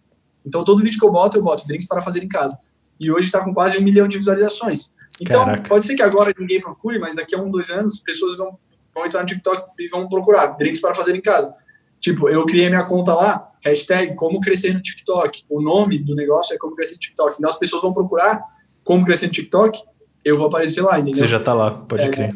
[0.44, 2.59] então, todo vídeo que eu boto, eu boto drinks para fazer em casa.
[2.98, 4.94] E hoje está com quase um milhão de visualizações.
[5.20, 5.68] Então, Caraca.
[5.68, 8.59] pode ser que agora ninguém procure, mas daqui a um, dois anos, pessoas vão,
[8.94, 11.55] vão entrar no TikTok e vão procurar drinks para fazer em casa.
[11.98, 15.44] Tipo, eu criei minha conta lá, hashtag como crescer no TikTok.
[15.48, 17.37] O nome do negócio é como crescer no TikTok.
[17.37, 18.42] Então, as pessoas vão procurar
[18.83, 19.83] como crescer no TikTok,
[20.24, 21.14] eu vou aparecer lá, entendeu?
[21.14, 22.35] Você já está lá, pode é, crer.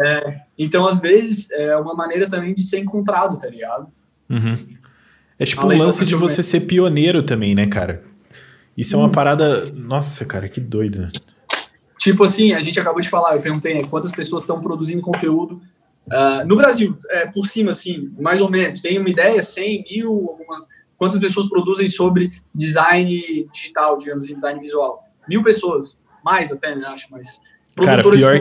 [0.00, 3.86] É, então, às vezes, é uma maneira também de ser encontrado, tá ligado?
[4.28, 4.56] Uhum.
[5.38, 8.02] É tipo Além um lance de você ser pioneiro também, né, cara?
[8.76, 9.12] Isso é uma hum.
[9.12, 9.70] parada.
[9.72, 11.08] Nossa, cara, que doido.
[11.98, 15.60] Tipo assim, a gente acabou de falar, eu perguntei né, quantas pessoas estão produzindo conteúdo
[16.06, 18.80] uh, no Brasil, é, por cima, assim, mais ou menos.
[18.80, 20.66] Tem uma ideia, 100 mil, algumas.
[20.96, 25.02] Quantas pessoas produzem sobre design digital, digamos assim, design visual?
[25.28, 27.40] Mil pessoas, mais até, né, acho, mas
[27.82, 28.40] Cara, pior,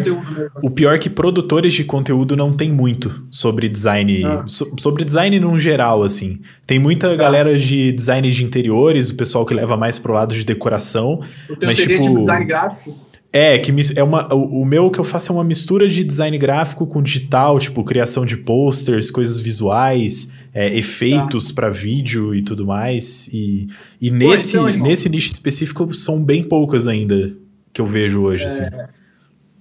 [0.64, 4.44] o pior é que produtores de conteúdo não tem muito sobre design, ah.
[4.46, 6.40] so, sobre design no geral, assim.
[6.68, 7.16] Tem muita ah.
[7.16, 11.22] galera de design de interiores, o pessoal que leva mais pro lado de decoração.
[11.50, 12.96] O mas, seria tipo, tipo design gráfico?
[13.32, 16.38] É, que é uma, o, o meu que eu faço é uma mistura de design
[16.38, 21.56] gráfico com digital, tipo criação de posters, coisas visuais, é, efeitos tá.
[21.56, 23.28] para vídeo e tudo mais.
[23.34, 23.66] E,
[24.00, 27.36] e Pô, nesse, então, nesse nicho específico são bem poucas ainda
[27.74, 28.48] que eu vejo hoje, é...
[28.48, 28.66] assim.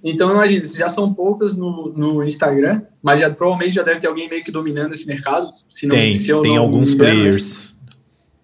[0.03, 4.29] Então, imagina, já são poucas no, no Instagram, mas já, provavelmente já deve ter alguém
[4.29, 5.53] meio que dominando esse mercado.
[5.69, 7.77] Se não, tem, se tem alguns engano, players.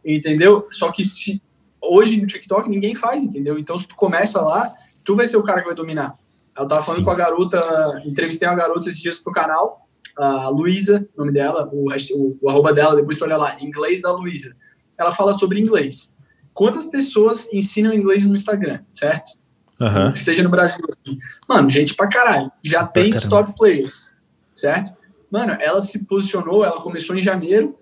[0.05, 0.67] Entendeu?
[0.71, 1.41] Só que se,
[1.81, 3.59] hoje no TikTok ninguém faz, entendeu?
[3.59, 6.17] Então, se tu começa lá, tu vai ser o cara que vai dominar.
[6.57, 7.03] Eu tava falando Sim.
[7.03, 9.85] com a garota, entrevistei uma garota esses dias pro canal,
[10.17, 14.11] a Luísa, nome dela, o, o, o arroba dela, depois tu olha lá, inglês da
[14.11, 14.55] Luísa.
[14.97, 16.13] Ela fala sobre inglês.
[16.53, 19.38] Quantas pessoas ensinam inglês no Instagram, certo?
[19.79, 20.11] Uhum.
[20.11, 20.83] Que seja no Brasil.
[20.89, 21.17] Assim.
[21.47, 22.51] Mano, gente pra caralho.
[22.63, 23.17] Já pra tem caramba.
[23.17, 24.15] os top players,
[24.55, 24.93] certo?
[25.31, 27.77] Mano, ela se posicionou, ela começou em janeiro,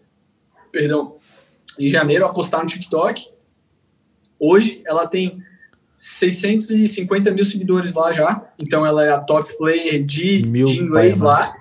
[0.71, 1.15] perdão,
[1.79, 3.29] em janeiro a postar no TikTok.
[4.39, 5.41] Hoje ela tem
[5.95, 8.47] 650 mil seguidores lá já.
[8.59, 11.53] Então ela é a top player de, de inglês lá.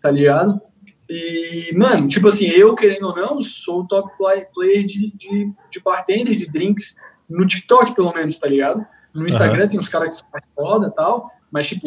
[0.00, 0.60] Tá ligado?
[1.08, 5.80] E, mano, tipo assim, eu, querendo ou não, sou o top player de, de, de
[5.80, 6.96] bartender, de drinks,
[7.28, 8.86] no TikTok, pelo menos, tá ligado?
[9.14, 9.68] No Instagram uhum.
[9.68, 11.86] tem uns caras que são mais foda e tal, mas, tipo,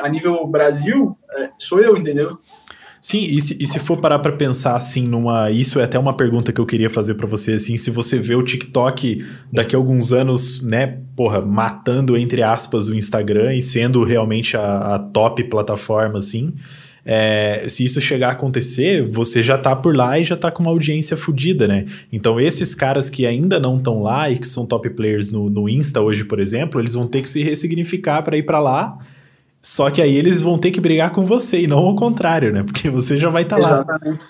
[0.00, 2.38] a nível Brasil, é, sou eu, entendeu?
[3.00, 5.50] Sim, e se, e se for parar para pensar assim numa.
[5.50, 8.34] Isso é até uma pergunta que eu queria fazer para você, assim, se você vê
[8.34, 14.04] o TikTok daqui a alguns anos, né, porra, matando, entre aspas, o Instagram e sendo
[14.04, 16.54] realmente a, a top plataforma, assim.
[17.04, 20.62] É, se isso chegar a acontecer, você já tá por lá e já tá com
[20.62, 21.86] uma audiência fodida, né?
[22.12, 25.68] Então, esses caras que ainda não estão lá e que são top players no, no
[25.68, 28.98] Insta hoje, por exemplo, eles vão ter que se ressignificar para ir para lá.
[29.62, 32.62] Só que aí eles vão ter que brigar com você e não ao contrário, né?
[32.62, 33.80] Porque você já vai estar tá lá.
[33.80, 34.24] Exatamente.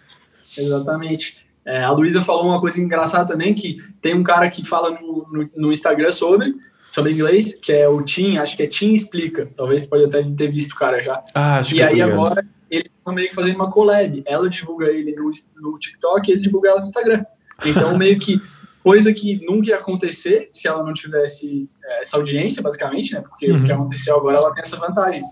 [0.59, 1.37] Exatamente.
[1.65, 5.27] É, a Luísa falou uma coisa engraçada também, que tem um cara que fala no,
[5.31, 6.55] no, no, Instagram sobre,
[6.89, 9.49] sobre inglês, que é o Tim, acho que é Tim Explica.
[9.55, 11.23] Talvez você pode até ter visto o cara já.
[11.35, 14.23] Ah, acho e que aí agora eles estão meio que fazendo uma collab.
[14.27, 17.25] Ela divulga ele no, no TikTok e ele divulga ela no Instagram.
[17.67, 18.41] Então, meio que
[18.83, 23.21] coisa que nunca ia acontecer se ela não tivesse é, essa audiência, basicamente, né?
[23.21, 23.59] Porque uhum.
[23.59, 25.25] o que aconteceu agora, ela tem essa vantagem.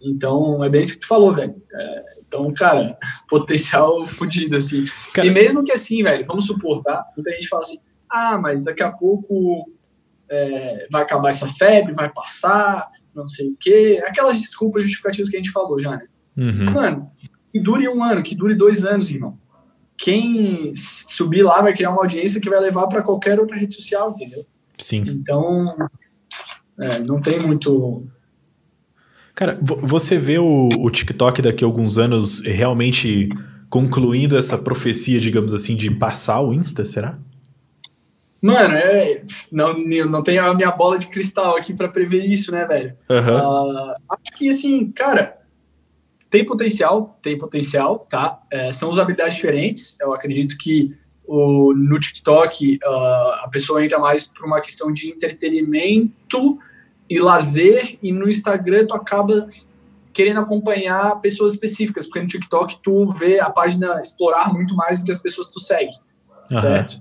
[0.00, 1.54] Então, é bem isso que tu falou, velho.
[1.74, 2.96] É, então, cara,
[3.28, 4.86] potencial fodido, assim.
[5.12, 5.26] Cara...
[5.26, 7.04] E mesmo que assim, velho, vamos supor, tá?
[7.16, 7.78] Muita gente fala assim,
[8.10, 9.70] ah, mas daqui a pouco
[10.28, 14.02] é, vai acabar essa febre, vai passar, não sei o quê.
[14.06, 16.06] Aquelas desculpas justificativas que a gente falou já, né?
[16.38, 16.72] Uhum.
[16.72, 17.10] Mano,
[17.52, 19.36] que dure um ano, que dure dois anos, irmão.
[19.96, 24.10] Quem subir lá vai criar uma audiência que vai levar para qualquer outra rede social,
[24.10, 24.46] entendeu?
[24.78, 25.02] Sim.
[25.08, 25.66] Então,
[26.78, 28.06] é, não tem muito.
[29.34, 33.28] Cara, você vê o, o TikTok daqui a alguns anos realmente
[33.68, 37.18] concluindo essa profecia, digamos assim, de passar o Insta, será?
[38.40, 39.20] Mano, é,
[39.50, 39.76] não,
[40.08, 42.96] não tem a minha bola de cristal aqui para prever isso, né, velho?
[43.10, 43.36] Uhum.
[43.36, 45.37] Uh, acho que, assim, cara,
[46.30, 48.40] tem potencial, tem potencial, tá?
[48.50, 49.98] É, são usabilidades diferentes.
[50.00, 50.94] Eu acredito que
[51.26, 52.88] o, no TikTok uh,
[53.44, 56.58] a pessoa entra mais por uma questão de entretenimento
[57.08, 59.46] e lazer, e no Instagram tu acaba
[60.12, 65.04] querendo acompanhar pessoas específicas, porque no TikTok tu vê a página explorar muito mais do
[65.04, 65.90] que as pessoas que tu segue,
[66.50, 66.58] uhum.
[66.58, 67.00] certo?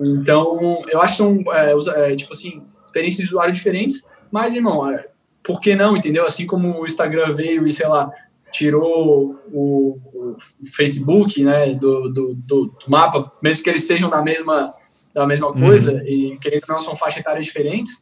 [0.00, 4.88] Então, eu acho que são, é, é, tipo assim, experiências de usuário diferentes, mas, irmão,
[4.90, 5.06] é,
[5.42, 6.24] por que não, entendeu?
[6.24, 8.10] Assim como o Instagram veio e, sei lá,
[8.54, 10.36] tirou o, o
[10.76, 14.72] Facebook, né, do, do, do, mapa, mesmo que eles sejam da mesma,
[15.12, 15.60] da mesma uhum.
[15.60, 16.06] coisa, uhum.
[16.06, 18.00] e que não são faixas etárias diferentes,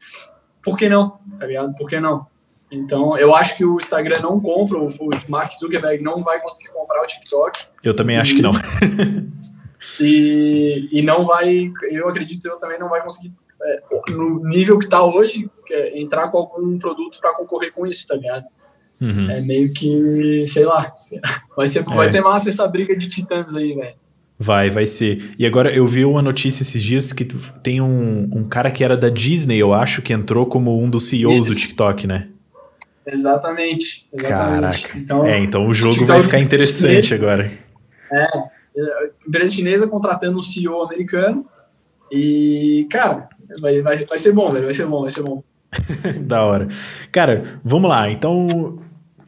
[0.62, 1.74] por que não, tá ligado?
[1.74, 2.26] Por que não?
[2.70, 4.88] Então, eu acho que o Instagram não compra, o
[5.28, 7.66] Mark Zuckerberg não vai conseguir comprar o TikTok.
[7.82, 8.52] Eu também acho e, que não.
[10.00, 14.84] e, e não vai, eu acredito, eu também não vai conseguir, é, no nível que
[14.84, 18.44] está hoje, é, entrar com algum produto para concorrer com isso, tá ligado?
[19.02, 19.28] Uhum.
[19.28, 20.92] É meio que, sei lá,
[21.56, 21.82] vai ser, é.
[21.82, 23.94] vai ser massa essa briga de titãs aí, velho.
[24.38, 25.32] Vai, vai ser.
[25.38, 27.24] E agora eu vi uma notícia esses dias que
[27.62, 31.04] tem um, um cara que era da Disney, eu acho, que entrou como um dos
[31.08, 31.48] CEOs Isso.
[31.48, 32.28] do TikTok, né?
[33.06, 34.08] Exatamente.
[34.12, 34.82] exatamente.
[34.82, 34.98] Caraca.
[34.98, 37.52] Então, é, então o jogo vai ficar interessante chinesa, agora.
[38.12, 38.26] É,
[39.26, 41.46] empresa chinesa contratando um CEO americano
[42.10, 43.28] e, cara,
[43.60, 45.42] vai, vai, vai ser bom, velho, vai ser bom, vai ser bom.
[46.22, 46.68] da hora.
[47.10, 48.10] Cara, vamos lá.
[48.10, 48.78] Então,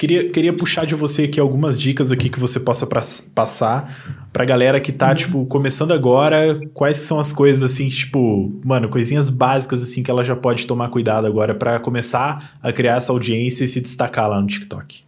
[0.05, 3.01] Queria, queria puxar de você aqui algumas dicas aqui que você possa pra,
[3.35, 5.15] passar pra galera que tá, uhum.
[5.15, 6.61] tipo, começando agora.
[6.75, 10.91] Quais são as coisas, assim, tipo, mano, coisinhas básicas, assim, que ela já pode tomar
[10.91, 15.05] cuidado agora para começar a criar essa audiência e se destacar lá no TikTok?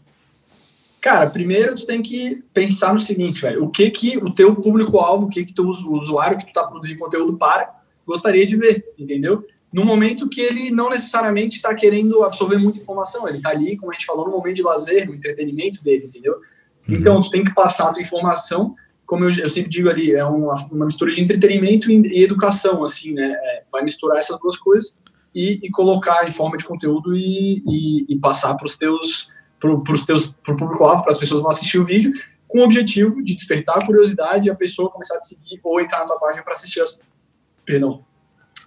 [0.99, 3.65] Cara, primeiro tu tem que pensar no seguinte, velho.
[3.65, 6.99] O que que o teu público-alvo, o que que teu usuário que tu tá produzindo
[7.01, 7.69] conteúdo para,
[8.07, 9.45] gostaria de ver, entendeu?
[9.77, 13.93] No momento que ele não necessariamente está querendo absorver muita informação, ele está ali, como
[13.93, 16.33] a gente falou, no momento de lazer, no entretenimento dele, entendeu?
[16.89, 16.95] Uhum.
[16.95, 20.25] Então, tu tem que passar a tua informação, como eu, eu sempre digo ali, é
[20.25, 23.31] uma, uma, mistura de entretenimento e, educação, assim, né?
[23.31, 24.99] É, vai misturar essas duas coisas
[25.35, 29.93] e, e, colocar em forma de conteúdo e, e, e passar para os teus, para
[29.93, 32.15] os teus, para o público-alvo, para as pessoas que vão assistir o vídeo,
[32.49, 35.79] com o objetivo de despertar a curiosidade e a pessoa começar a te seguir ou
[35.83, 37.03] entrar na tua página para assistir as,
[37.63, 38.03] perdão,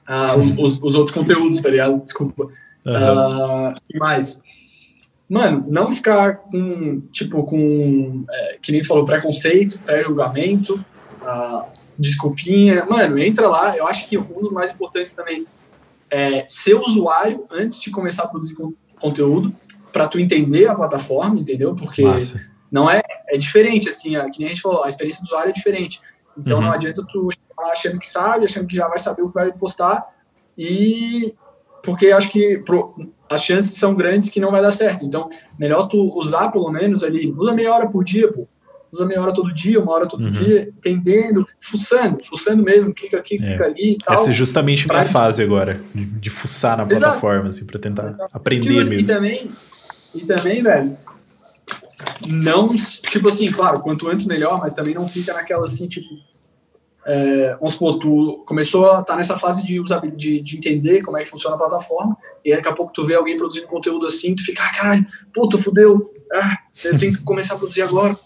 [0.10, 2.04] uh, os, os, outros conteúdos, tá ligado?
[2.04, 2.44] Desculpa.
[2.86, 3.74] Uhum.
[3.74, 4.42] Uh, e mais.
[5.30, 10.84] Mano, não ficar com, tipo, com, é, que nem tu falou, preconceito, pré-julgamento,
[11.22, 11.66] uh,
[11.98, 12.84] desculpinha.
[12.90, 13.78] Mano, entra lá.
[13.78, 15.46] Eu acho que um dos mais importantes também
[16.10, 18.56] é ser usuário antes de começar a produzir
[19.00, 19.56] conteúdo,
[19.92, 21.76] para tu entender a plataforma, entendeu?
[21.76, 22.50] Porque Massa.
[22.72, 25.50] não é, é diferente, assim, a, que nem a gente falou, a experiência do usuário
[25.50, 26.02] é diferente.
[26.40, 26.66] Então uhum.
[26.66, 27.30] não adianta tu
[27.72, 30.02] achando que sabe, achando que já vai saber o que vai postar,
[30.58, 31.34] e
[31.84, 32.94] porque acho que pro,
[33.30, 35.06] as chances são grandes que não vai dar certo.
[35.06, 38.48] Então, melhor tu usar pelo menos ali, usa meia hora por dia, pô.
[38.92, 40.32] Usa meia hora todo dia, uma hora todo uhum.
[40.32, 43.38] dia, entendendo, fuçando, fuçando mesmo, clica aqui, é.
[43.38, 44.16] clica ali e tal.
[44.16, 45.00] Essa é justamente pra...
[45.00, 47.00] minha fase agora, de, fuçar na Exato.
[47.00, 48.30] plataforma, assim, pra tentar Exato.
[48.34, 48.94] aprender tipo, mesmo.
[48.96, 49.52] E também,
[50.16, 50.98] e também, velho,
[52.28, 56.08] não, tipo assim, claro, quanto antes melhor, mas também não fica naquela assim, tipo,
[57.06, 59.82] é, vamos supor, tu começou a estar tá nessa fase de,
[60.16, 63.16] de, de, entender como é que funciona a plataforma, e daqui a pouco tu vê
[63.16, 67.56] alguém produzindo conteúdo assim, tu fica, ah, caralho, puta, fudeu, ah, eu tenho que começar
[67.56, 68.18] a produzir agora.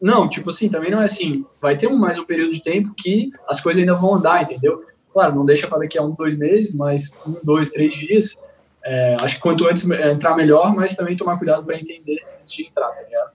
[0.00, 1.44] Não, tipo assim, também não é assim.
[1.60, 4.80] Vai ter mais um período de tempo que as coisas ainda vão andar, entendeu?
[5.12, 8.36] Claro, não deixa para daqui a um, dois meses, mas um, dois, três dias.
[8.84, 12.66] É, acho que quanto antes entrar melhor, mas também tomar cuidado para entender antes de
[12.66, 13.30] entrar, tá ligado?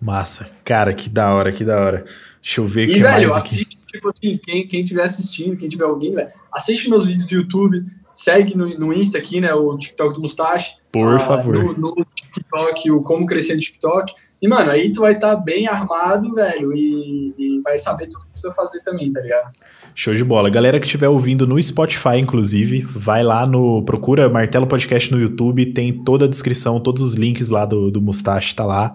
[0.00, 0.50] Massa.
[0.64, 2.04] Cara, que da hora, que da hora.
[2.40, 3.56] Deixa eu ver o que velho, mais aqui.
[3.56, 7.34] Assiste, tipo assim, quem, quem tiver assistindo, quem tiver alguém, velho, assiste meus vídeos do
[7.34, 10.76] YouTube, segue no, no Insta aqui, né, o TikTok do Mustache.
[10.92, 11.54] Por ah, favor.
[11.54, 14.12] No, no, TikTok, o Como Crescer no TikTok.
[14.40, 18.24] E, mano, aí tu vai estar tá bem armado, velho, e, e, vai saber tudo
[18.24, 19.50] que precisa fazer também, tá ligado?
[19.94, 20.48] Show de bola.
[20.48, 23.82] Galera que estiver ouvindo no Spotify, inclusive, vai lá no.
[23.82, 28.00] Procura Martelo Podcast no YouTube, tem toda a descrição, todos os links lá do, do
[28.00, 28.94] Mustache, tá lá.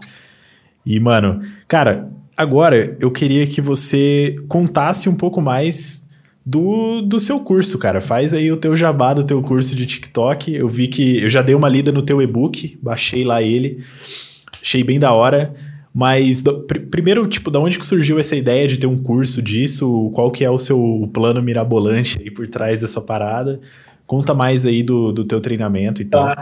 [0.85, 6.09] E, mano, cara, agora eu queria que você contasse um pouco mais
[6.45, 8.01] do, do seu curso, cara.
[8.01, 10.53] Faz aí o teu jabá do teu curso de TikTok.
[10.53, 13.83] Eu vi que eu já dei uma lida no teu e-book, baixei lá ele,
[14.63, 15.53] achei bem da hora.
[15.93, 19.41] Mas do, pr primeiro, tipo, da onde que surgiu essa ideia de ter um curso
[19.43, 20.09] disso?
[20.15, 23.59] Qual que é o seu plano mirabolante aí por trás dessa parada?
[24.07, 26.33] Conta mais aí do, do teu treinamento e tal.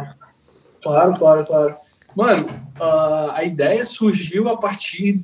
[0.82, 1.76] Claro, claro, claro.
[2.16, 2.48] Mano,
[2.80, 5.22] uh, a ideia surgiu a partir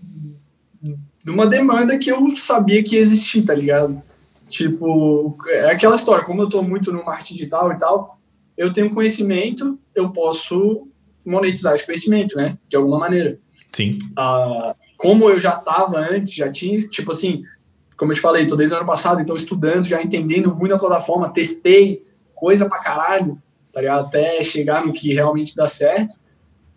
[0.81, 4.01] de uma demanda que eu sabia que ia existir, tá ligado?
[4.49, 8.19] Tipo, é aquela história, como eu tô muito no marketing digital e tal,
[8.57, 10.87] eu tenho conhecimento, eu posso
[11.27, 12.57] monetizar esse conhecimento, né?
[12.67, 13.37] De alguma maneira.
[13.71, 13.97] Sim.
[14.17, 17.43] Uh, como eu já tava antes, já tinha, tipo assim,
[17.95, 20.79] como eu te falei, tô desde o ano passado, então estudando, já entendendo muito a
[20.79, 22.01] plataforma, testei
[22.33, 24.05] coisa pra caralho, tá ligado?
[24.05, 26.15] Até chegar no que realmente dá certo.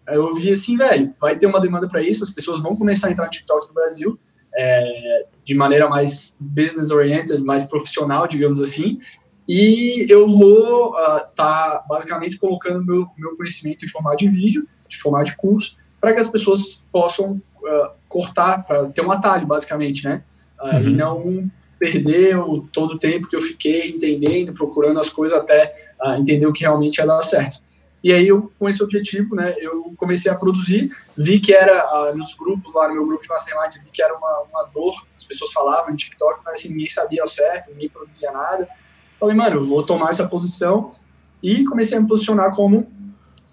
[0.08, 3.10] eu vi assim, velho, vai ter uma demanda para isso, as pessoas vão começar a
[3.10, 4.18] entrar no TikTok no Brasil
[4.56, 8.98] é, de maneira mais business oriented, mais profissional, digamos assim,
[9.52, 14.64] e eu vou estar uh, tá basicamente colocando meu, meu conhecimento em formato de vídeo,
[14.86, 19.48] de formato de curso, para que as pessoas possam uh, cortar, para ter um atalho,
[19.48, 20.22] basicamente, né?
[20.56, 20.78] Uh, uhum.
[20.78, 25.72] E não perder o, todo o tempo que eu fiquei entendendo, procurando as coisas até
[26.16, 27.60] entender o que realmente ia dar certo.
[28.04, 32.34] E aí, eu, com esse objetivo, né, eu comecei a produzir, vi que era, nos
[32.34, 35.52] grupos lá, no meu grupo de Mastermind, vi que era uma, uma dor, as pessoas
[35.52, 38.68] falavam em TikTok, mas assim, ninguém sabia ao certo, ninguém produzia nada,
[39.20, 40.90] Falei, mano, eu vou tomar essa posição
[41.42, 42.87] e comecei a me posicionar como,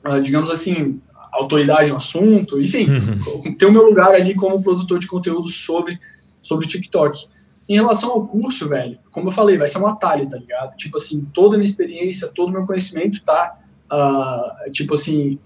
[0.07, 1.01] uh, digamos assim,
[1.31, 3.53] autoridade no assunto, enfim, uhum.
[3.53, 5.99] ter o meu lugar ali como produtor de conteúdo sobre,
[6.41, 7.27] sobre TikTok.
[7.67, 10.77] Em relação ao curso, velho, como eu falei, vai ser um atalho, tá ligado?
[10.77, 13.59] Tipo assim, toda a minha experiência, todo o meu conhecimento tá,
[13.91, 15.37] uh, tipo assim,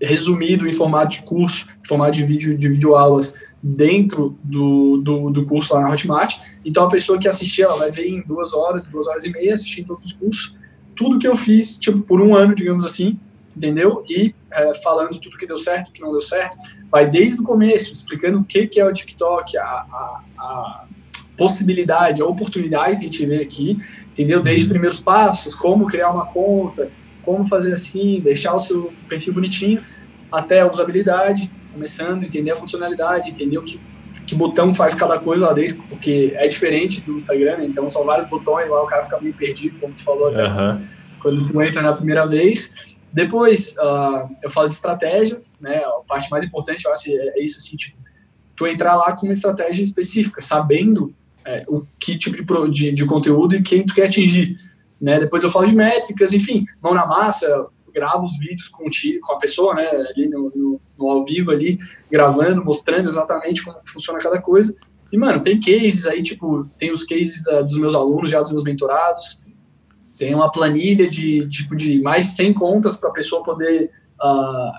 [0.00, 3.34] resumido em formato de curso, em formato de vídeo, de videoaulas
[3.66, 6.36] dentro do, do, do, curso lá na Hotmart.
[6.62, 9.54] Então, a pessoa que assistir, ela vai ver em duas horas, duas horas e meia,
[9.54, 10.58] assistindo todos os cursos,
[10.94, 13.18] tudo que eu fiz, tipo, por um ano, digamos assim,
[13.56, 14.04] entendeu?
[14.06, 16.58] E é, falando tudo que deu certo, que não deu certo.
[16.90, 20.84] Vai desde o começo, explicando o que, que é o TikTok, a, a, a
[21.34, 23.78] possibilidade, a oportunidade que a gente vê aqui,
[24.12, 24.42] entendeu?
[24.42, 26.90] Desde os primeiros passos, como criar uma conta,
[27.22, 29.82] como fazer assim, deixar o seu perfil bonitinho,
[30.30, 33.80] até a usabilidade, começando entender a funcionalidade, entender o que,
[34.26, 37.66] que botão faz cada coisa lá dentro, porque é diferente do Instagram, né?
[37.66, 40.86] então são vários botões lá, o cara fica meio perdido, como tu falou até uhum.
[41.20, 42.74] quando tu entra na primeira vez.
[43.12, 45.76] Depois, uh, eu falo de estratégia, né?
[45.84, 47.96] A parte mais importante, eu acho, é, é isso, assim, tipo,
[48.56, 53.06] tu entrar lá com uma estratégia específica, sabendo é, o que tipo de, de, de,
[53.06, 54.56] conteúdo e quem tu quer atingir.
[55.00, 55.20] Né?
[55.20, 58.84] Depois eu falo de métricas, enfim, mão na massa, gravo os vídeos com,
[59.22, 61.78] com a pessoa, né, ali no, no, no, ao vivo ali,
[62.10, 64.74] gravando, mostrando exatamente como funciona cada coisa.
[65.12, 68.50] E, mano, tem cases aí, tipo, tem os cases da, dos meus alunos, já dos
[68.50, 69.44] meus mentorados,
[70.18, 74.72] tem uma planilha de, tipo, de mais de 100 contas para a pessoa poder uh,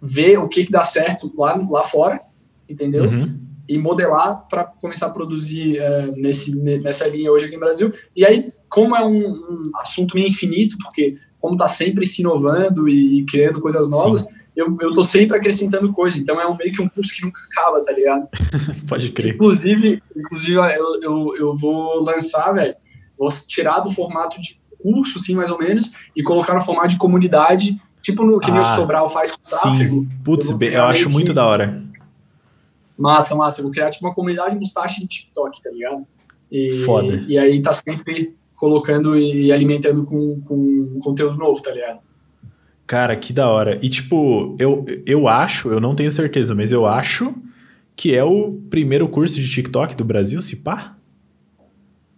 [0.00, 2.20] ver o que, que dá certo lá, lá fora,
[2.68, 3.04] entendeu?
[3.04, 3.38] Uhum.
[3.68, 7.92] E modelar para começar a produzir uh, nesse, nessa linha hoje aqui no Brasil.
[8.14, 12.88] E aí, como é um, um assunto meio infinito, porque como tá sempre se inovando
[12.88, 14.26] e, e criando coisas novas,
[14.58, 16.18] eu, eu tô sempre acrescentando coisa.
[16.18, 18.28] Então é um, meio que um curso que nunca acaba, tá ligado?
[18.88, 19.34] Pode crer.
[19.34, 22.74] Inclusive, inclusive eu, eu, eu vou lançar, velho,
[23.16, 26.98] vou tirar do formato de curso, sim, mais ou menos, e colocar no formato de
[26.98, 30.00] comunidade, tipo no que ah, o Sobral faz com tráfego.
[30.00, 30.08] Sim.
[30.24, 31.80] Putz, eu, eu acho muito da hora.
[32.96, 33.60] Massa, massa.
[33.60, 36.04] Eu vou criar tipo uma comunidade mustache de TikTok, tá ligado?
[36.50, 37.24] E, Foda.
[37.28, 42.00] E aí tá sempre colocando e alimentando com, com conteúdo novo, tá ligado?
[42.88, 43.78] Cara, que da hora.
[43.82, 47.34] E tipo, eu, eu acho, eu não tenho certeza, mas eu acho
[47.94, 50.96] que é o primeiro curso de TikTok do Brasil, se pá?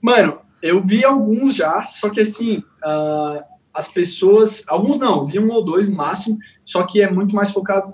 [0.00, 3.42] Mano, eu vi alguns já, só que assim, uh,
[3.74, 4.62] as pessoas.
[4.68, 7.92] Alguns não, vi um ou dois no máximo, só que é muito mais focado.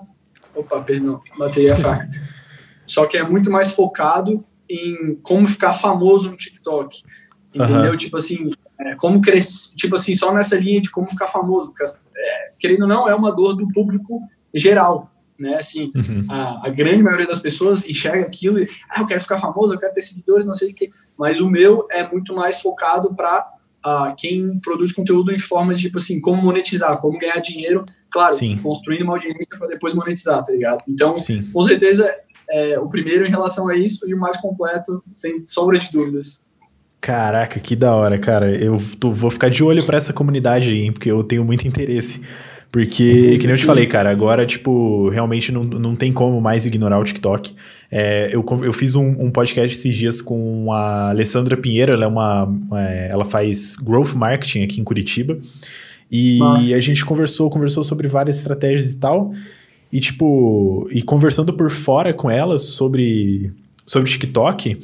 [0.53, 2.07] Opa, perdão, batei a faca.
[2.85, 7.01] só que é muito mais focado em como ficar famoso no TikTok.
[7.51, 7.91] Entendeu?
[7.91, 7.97] Uhum.
[7.97, 11.83] Tipo assim, é, como crescer, tipo assim, só nessa linha de como ficar famoso, porque,
[11.83, 14.21] é, querendo ou não, é uma dor do público
[14.53, 15.55] geral, né?
[15.55, 16.25] Assim, uhum.
[16.29, 19.79] a, a, grande maioria das pessoas enxerga aquilo e, ah, eu quero ficar famoso, eu
[19.79, 20.91] quero ter seguidores, não sei o quê.
[21.17, 23.47] Mas o meu é muito mais focado para
[23.85, 28.33] uh, quem produz conteúdo em forma de, tipo assim, como monetizar, como ganhar dinheiro, claro,
[28.33, 28.57] Sim.
[28.57, 30.83] construindo uma audiência para depois monetizar, tá ligado?
[30.89, 31.49] Então, Sim.
[31.51, 32.13] com certeza,
[32.49, 36.45] é, o primeiro em relação a isso e o mais completo, sem sombra de dúvidas.
[36.99, 38.49] Caraca, que da hora, cara.
[38.55, 42.21] Eu tô, vou ficar de olho para essa comunidade aí, porque eu tenho muito interesse.
[42.71, 46.65] Porque, que nem eu te falei, cara, agora, tipo, realmente não, não tem como mais
[46.65, 47.55] ignorar o TikTok.
[47.89, 52.07] É, eu, eu fiz um, um, podcast esses dias com a Alessandra Pinheiro, ela é
[52.07, 52.53] uma.
[52.73, 55.37] É, ela faz growth marketing aqui em Curitiba.
[56.11, 56.75] E Nossa.
[56.75, 59.31] a gente conversou, conversou sobre várias estratégias e tal.
[59.91, 63.51] E, tipo, e conversando por fora com ela sobre,
[63.85, 64.77] sobre TikTok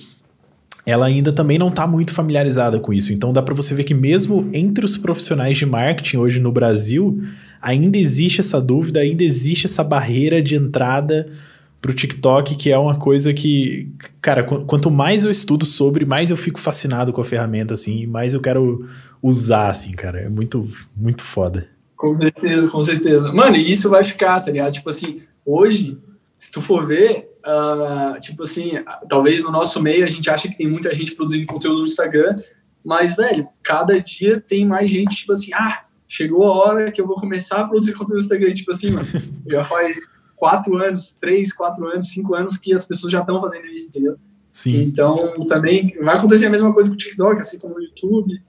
[0.86, 3.14] ela ainda também não está muito familiarizada com isso.
[3.14, 7.22] Então dá para você ver que mesmo entre os profissionais de marketing hoje no Brasil,
[7.62, 11.28] ainda existe essa dúvida, ainda existe essa barreira de entrada
[11.82, 13.92] para o TikTok, que é uma coisa que,
[14.22, 18.04] cara, qu quanto mais eu estudo sobre, mais eu fico fascinado com a ferramenta, assim,
[18.04, 18.88] e mais eu quero
[19.22, 20.22] usar, assim, cara.
[20.22, 21.68] É muito, muito foda.
[21.98, 23.34] Com certeza, com certeza.
[23.34, 24.72] Mano, e isso vai ficar, tá ligado?
[24.72, 25.98] Tipo assim, hoje,
[26.38, 28.72] se tu for ver, Uh, tipo assim,
[29.10, 32.38] talvez no nosso meio a gente acha que tem muita gente produzindo conteúdo no Instagram,
[32.84, 37.08] mas, velho, cada dia tem mais gente, tipo assim, ah, chegou a hora que eu
[37.08, 38.54] vou começar a produzir conteúdo no Instagram.
[38.54, 39.08] Tipo assim, mano,
[39.50, 39.98] já faz
[40.36, 44.18] quatro anos, três, quatro anos, cinco anos que as pessoas já estão fazendo isso, entendeu?
[44.52, 44.84] Sim.
[44.84, 45.18] Então,
[45.48, 48.42] também vai acontecer a mesma coisa com o TikTok, assim como o YouTube.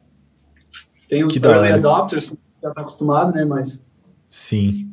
[1.09, 3.45] Tem os Que early adopters, que já tá acostumado, né?
[3.45, 3.87] Mas
[4.29, 4.91] Sim.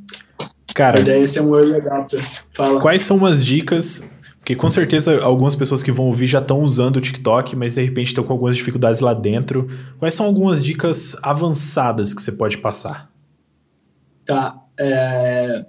[0.72, 2.26] A Cara, ideia é ser um early adopter.
[2.50, 2.82] Fala.
[2.82, 4.12] quais são umas dicas?
[4.40, 7.84] Porque com certeza algumas pessoas que vão ouvir já estão usando o TikTok, mas de
[7.84, 9.70] repente estão com algumas dificuldades lá dentro.
[10.00, 13.08] Quais são algumas dicas avançadas que você pode passar?
[14.26, 14.56] Tá.
[14.80, 15.66] é,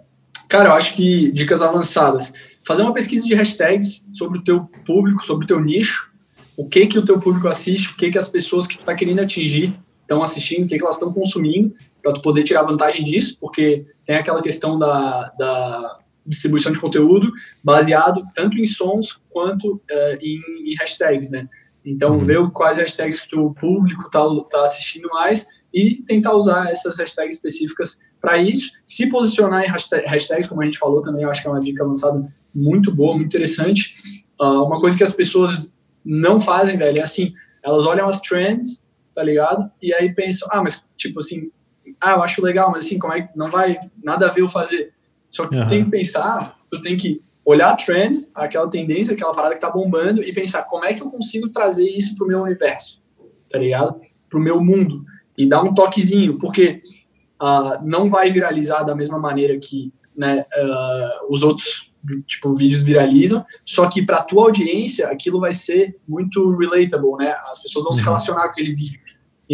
[0.48, 2.32] Cara, eu acho que dicas avançadas.
[2.64, 6.11] Fazer uma pesquisa de hashtags sobre o teu público, sobre o teu nicho.
[6.57, 8.94] O que que o teu público assiste, o que que as pessoas que tu tá
[8.94, 13.03] querendo atingir estão assistindo, o que que elas estão consumindo, para tu poder tirar vantagem
[13.05, 17.32] disso, porque tem aquela questão da, da distribuição de conteúdo
[17.62, 20.40] baseado tanto em sons quanto é, em,
[20.70, 21.48] em hashtags, né?
[21.84, 22.18] Então, Uhum.
[22.18, 27.36] ver quais hashtags que o público tá, tá assistindo mais e tentar usar essas hashtags
[27.36, 28.70] específicas para isso.
[28.84, 31.61] Se posicionar em hashtag- hashtags, como a gente falou também, eu acho que é uma
[31.61, 32.24] dica lançada
[32.55, 33.94] muito boa, muito interessante.
[34.40, 35.72] Ah, uma coisa que as pessoas
[36.05, 37.32] não fazem, velho, é assim,
[37.64, 39.68] elas olham as trends, tá ligado?
[39.80, 41.50] E aí pensam, ah, mas tipo assim,
[42.03, 44.48] ah, eu acho legal, mas assim, como é que não vai nada a ver eu
[44.48, 44.92] fazer?
[45.30, 45.64] Só que Aham.
[45.64, 49.61] tu tem que pensar, tu tem que olhar a trend, aquela tendência, aquela parada que
[49.61, 53.03] tá bombando e pensar como é que eu consigo trazer isso pro meu universo,
[53.48, 54.00] tá ligado?
[54.28, 55.05] Pro meu mundo
[55.36, 56.82] e dar um toquezinho, porque
[57.40, 61.90] ah, não vai viralizar da mesma maneira que né, ah, os outros
[62.26, 67.32] tipo vídeos viralizam, só que para tua audiência aquilo vai ser muito relatable, né?
[67.48, 68.07] As pessoas vão se Uhum.
[68.07, 69.00] relacionar com aquele vídeo,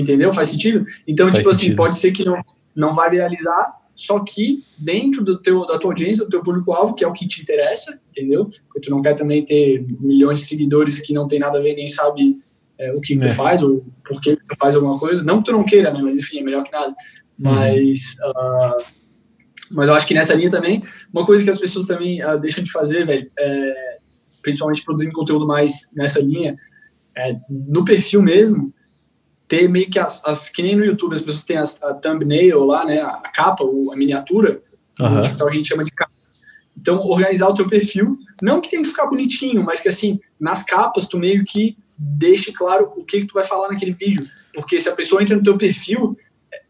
[0.00, 0.32] entendeu?
[0.32, 0.84] Faz sentido?
[1.06, 1.76] Então Faz tipo assim sentido.
[1.76, 2.42] pode ser que não
[2.76, 6.94] não vai viralizar, só que dentro do teu da tua audiência, do teu público alvo,
[6.94, 8.48] que é o que te interessa, entendeu?
[8.66, 11.74] Porque tu não quer também ter milhões de seguidores que não tem nada a ver
[11.74, 12.38] nem sabe
[12.78, 13.18] é, o que É.
[13.18, 15.24] tu faz ou por que tu faz alguma coisa.
[15.24, 16.00] Não que tu não queira, né?
[16.00, 16.94] Mas enfim, é melhor que nada.
[17.36, 18.76] Mas, ah,
[19.72, 20.80] mas eu acho que nessa linha também,
[21.12, 23.96] uma coisa que as pessoas também ah, deixam de fazer, velho, é,
[24.42, 26.56] principalmente produzindo conteúdo mais nessa linha,
[27.16, 28.72] é, no perfil mesmo,
[29.48, 32.64] ter meio que as, as que nem no YouTube, as pessoas têm as, a thumbnail
[32.64, 34.62] lá, né, a capa, a miniatura,
[35.00, 35.16] Aham.
[35.16, 36.12] no TikTok a gente chama de capa.
[36.76, 40.62] Então, organizar o teu perfil, não que tem que ficar bonitinho, mas que assim, nas
[40.62, 44.28] capas tu meio que deixe claro o que, que tu vai falar naquele vídeo.
[44.54, 46.16] Porque se a pessoa entra no teu perfil,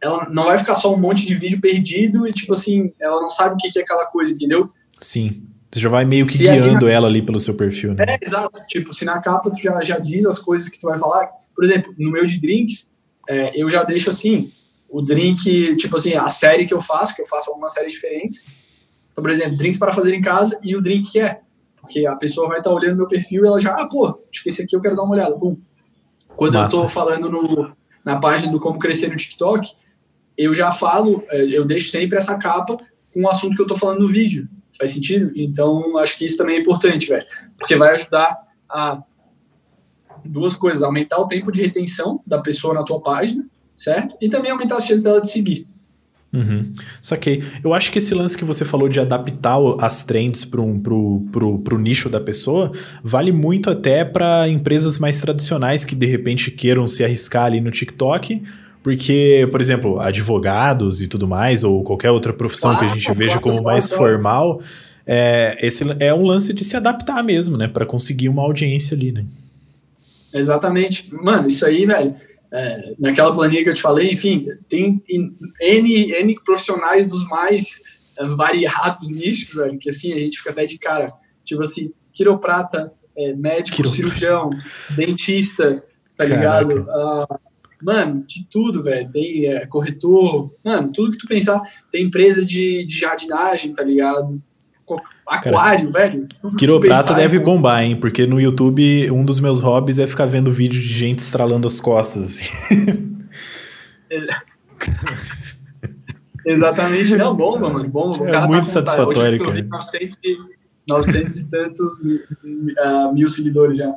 [0.00, 3.28] ela não vai ficar só um monte de vídeo perdido e, tipo assim, ela não
[3.28, 4.70] sabe o que, que é aquela coisa, entendeu?
[4.98, 5.42] Sim.
[5.70, 8.04] Você já vai meio que Se é guiando ela ali pelo seu perfil, né?
[8.08, 8.58] É, exato.
[8.68, 11.28] Tipo, se na capa tu já, já diz as coisas que tu vai falar.
[11.58, 12.94] Por exemplo, no meu de drinks,
[13.28, 14.52] é, eu já deixo assim,
[14.88, 18.46] o drink, tipo assim, a série que eu faço, que eu faço algumas séries diferentes.
[19.10, 21.40] Então, por exemplo, drinks para fazer em casa e o drink que é.
[21.80, 24.50] Porque a pessoa vai estar olhando meu perfil e ela já, ah, pô, acho que
[24.50, 25.34] esse aqui eu quero dar uma olhada.
[25.34, 25.56] Bum.
[26.36, 26.76] Quando Massa.
[26.76, 27.72] eu tô falando no,
[28.04, 29.68] na página do Como Crescer no TikTok,
[30.36, 32.76] eu já falo, é, eu deixo sempre essa capa
[33.12, 34.48] com o assunto que eu tô falando no vídeo.
[34.78, 35.32] Faz sentido?
[35.34, 37.24] Então, acho que isso também é importante, velho.
[37.58, 38.38] Porque vai ajudar
[38.70, 39.02] a
[40.24, 43.44] duas coisas: aumentar o tempo de retenção da pessoa na tua página,
[43.74, 44.16] certo?
[44.20, 45.66] E também aumentar as chances dela de seguir.
[46.32, 46.74] Uhum.
[47.00, 47.42] Saquei.
[47.64, 51.26] Eu acho que esse lance que você falou de adaptar as trends para um, pro,
[51.32, 52.70] pro, pro nicho da pessoa
[53.02, 57.70] vale muito até para empresas mais tradicionais que de repente queiram se arriscar ali no
[57.70, 58.42] TikTok.
[58.82, 63.18] Porque, por exemplo, advogados e tudo mais, ou qualquer outra profissão que a gente Claro,
[63.18, 64.12] veja claro, como mais claro.
[64.12, 64.62] formal,
[65.04, 67.66] é, esse é um lance de se adaptar mesmo, né?
[67.66, 69.24] Para conseguir uma audiência ali, né?
[70.38, 71.12] Exatamente.
[71.14, 72.14] Mano, isso aí, velho.
[72.52, 77.82] é, naquela planilha que eu te falei, enfim, tem N, N profissionais dos mais
[78.18, 81.12] é, variados nichos, velho, que assim, a gente fica até de cara.
[81.44, 84.48] Tipo assim, quiroprata, é, médico, Quiro- cirurgião,
[84.90, 85.78] dentista,
[86.16, 86.34] tá Caraca.
[86.64, 86.90] ligado?
[86.90, 87.38] Ah,
[87.82, 89.10] mano, de tudo, velho.
[89.12, 91.60] Tem é, corretor, mano, tudo que tu pensar.
[91.92, 94.42] Tem empresa de, de jardinagem, tá ligado?
[95.26, 96.26] Aquário, velho.
[96.58, 97.96] Quiroprata deve bombar, hein?
[97.96, 101.80] Porque no YouTube, um dos meus hobbies é ficar vendo vídeo de gente estralando as
[101.80, 103.18] costas, assim.
[106.46, 108.26] Exatamente, não, bomba, mano, bomba.
[108.26, 109.52] É cara muito com- satisfatório, cara.
[109.52, 110.36] vendo 900 e,
[110.88, 111.98] 900 e tantos
[112.78, 113.94] ah, mil seguidores já.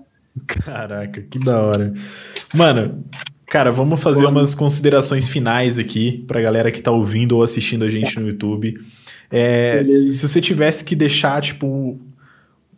[0.47, 1.93] Caraca, que da hora.
[2.53, 3.05] Mano,
[3.47, 4.41] cara, vamos fazer Vamos.
[4.41, 8.75] umas considerações finais aqui pra galera que tá ouvindo ou assistindo a gente no YouTube.
[9.31, 11.99] É, se você tivesse que deixar, tipo,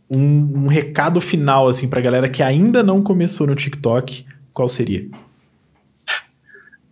[0.10, 5.08] um, um recado final, assim, pra galera que ainda não começou no TikTok, qual seria?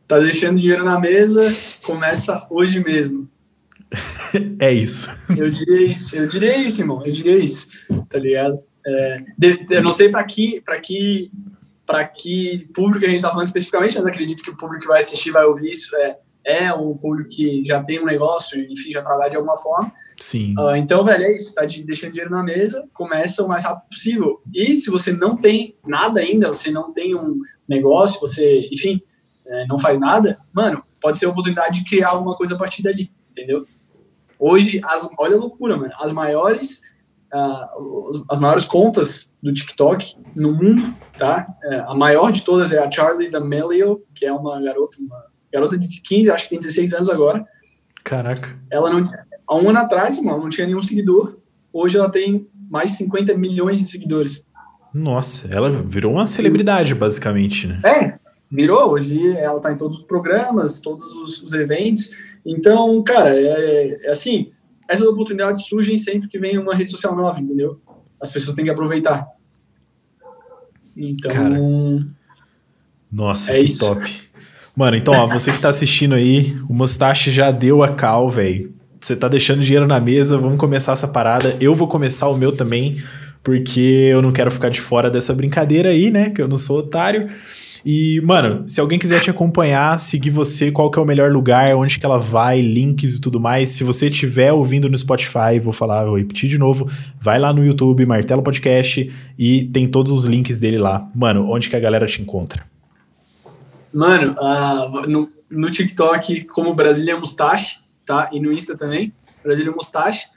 [0.07, 1.41] Tá deixando dinheiro na mesa,
[1.83, 3.29] começa hoje mesmo.
[4.61, 5.09] É isso.
[5.37, 7.67] Eu diria isso, eu diria isso, irmão, eu diria isso,
[8.07, 8.59] tá ligado?
[8.87, 9.17] É,
[9.69, 11.29] eu não sei pra que, pra que,
[11.85, 14.99] pra que público a gente tá falando especificamente, mas acredito que o público que vai
[14.99, 15.93] assistir vai ouvir isso.
[15.97, 16.15] É,
[16.45, 19.91] é um público que já tem um negócio, enfim, já trabalha de alguma forma.
[20.19, 20.55] Sim.
[20.59, 21.53] Uh, então, velho, é isso.
[21.53, 24.41] Tá de, deixando dinheiro na mesa, começa o mais rápido possível.
[24.53, 29.01] E se você não tem nada ainda, você não tem um negócio, você, enfim,
[29.45, 32.81] é, não faz nada, mano, pode ser a oportunidade de criar alguma coisa a partir
[32.81, 33.65] dali, entendeu?
[34.39, 35.93] Hoje, as, olha a loucura, mano.
[35.99, 36.81] As maiores,
[37.33, 41.47] uh, as maiores contas do TikTok no mundo, tá?
[41.63, 45.77] É, a maior de todas é a Charlie D'Amelio, que é uma garota, uma garota
[45.77, 47.45] de 15, acho que tem 16 anos agora.
[48.03, 48.57] Caraca.
[48.69, 49.11] Ela não,
[49.47, 51.37] há um ano atrás, mano, não tinha nenhum seguidor.
[51.73, 54.45] Hoje ela tem mais de 50 milhões de seguidores.
[54.93, 57.79] Nossa, ela virou uma celebridade, basicamente, né?
[57.85, 58.19] É,
[58.51, 58.91] virou.
[58.91, 62.11] Hoje ela tá em todos os programas, todos os, os eventos.
[62.45, 64.51] Então, cara, é, é, assim,
[64.87, 67.79] essas oportunidades surgem sempre que vem uma rede social nova, entendeu?
[68.19, 69.27] As pessoas têm que aproveitar.
[70.95, 71.31] Então.
[71.31, 71.57] Cara,
[73.11, 73.79] nossa, é que isso.
[73.79, 74.30] top.
[74.75, 78.73] Mano, então, ó, você que tá assistindo aí, o Mustache já deu a cal, velho.
[78.99, 81.57] Você tá deixando dinheiro na mesa, vamos começar essa parada.
[81.59, 83.01] Eu vou começar o meu também,
[83.43, 86.29] porque eu não quero ficar de fora dessa brincadeira aí, né?
[86.29, 87.27] Que eu não sou otário.
[87.83, 91.75] E, mano, se alguém quiser te acompanhar, seguir você, qual que é o melhor lugar,
[91.75, 93.69] onde que ela vai, links e tudo mais.
[93.69, 96.87] Se você estiver ouvindo no Spotify, vou falar, vou repetir de novo,
[97.19, 101.09] vai lá no YouTube, Martelo Podcast, e tem todos os links dele lá.
[101.15, 102.70] Mano, onde que a galera te encontra?
[103.93, 108.29] Mano, uh, no, no TikTok, como Brasília Mustache, tá?
[108.31, 109.13] E no Insta também,
[109.43, 110.27] Brasília Mustache.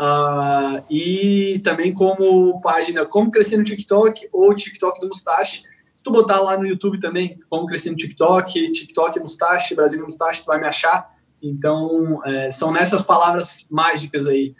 [0.00, 5.62] Uh, e também como página Como Crescer no TikTok ou TikTok do Mustache.
[5.94, 10.42] Se tu botar lá no YouTube também, Como Crescer no TikTok, TikTok Mustache, Brasília Mustache,
[10.42, 11.06] tu vai me achar.
[11.40, 14.54] Então, é, são nessas palavras mágicas aí.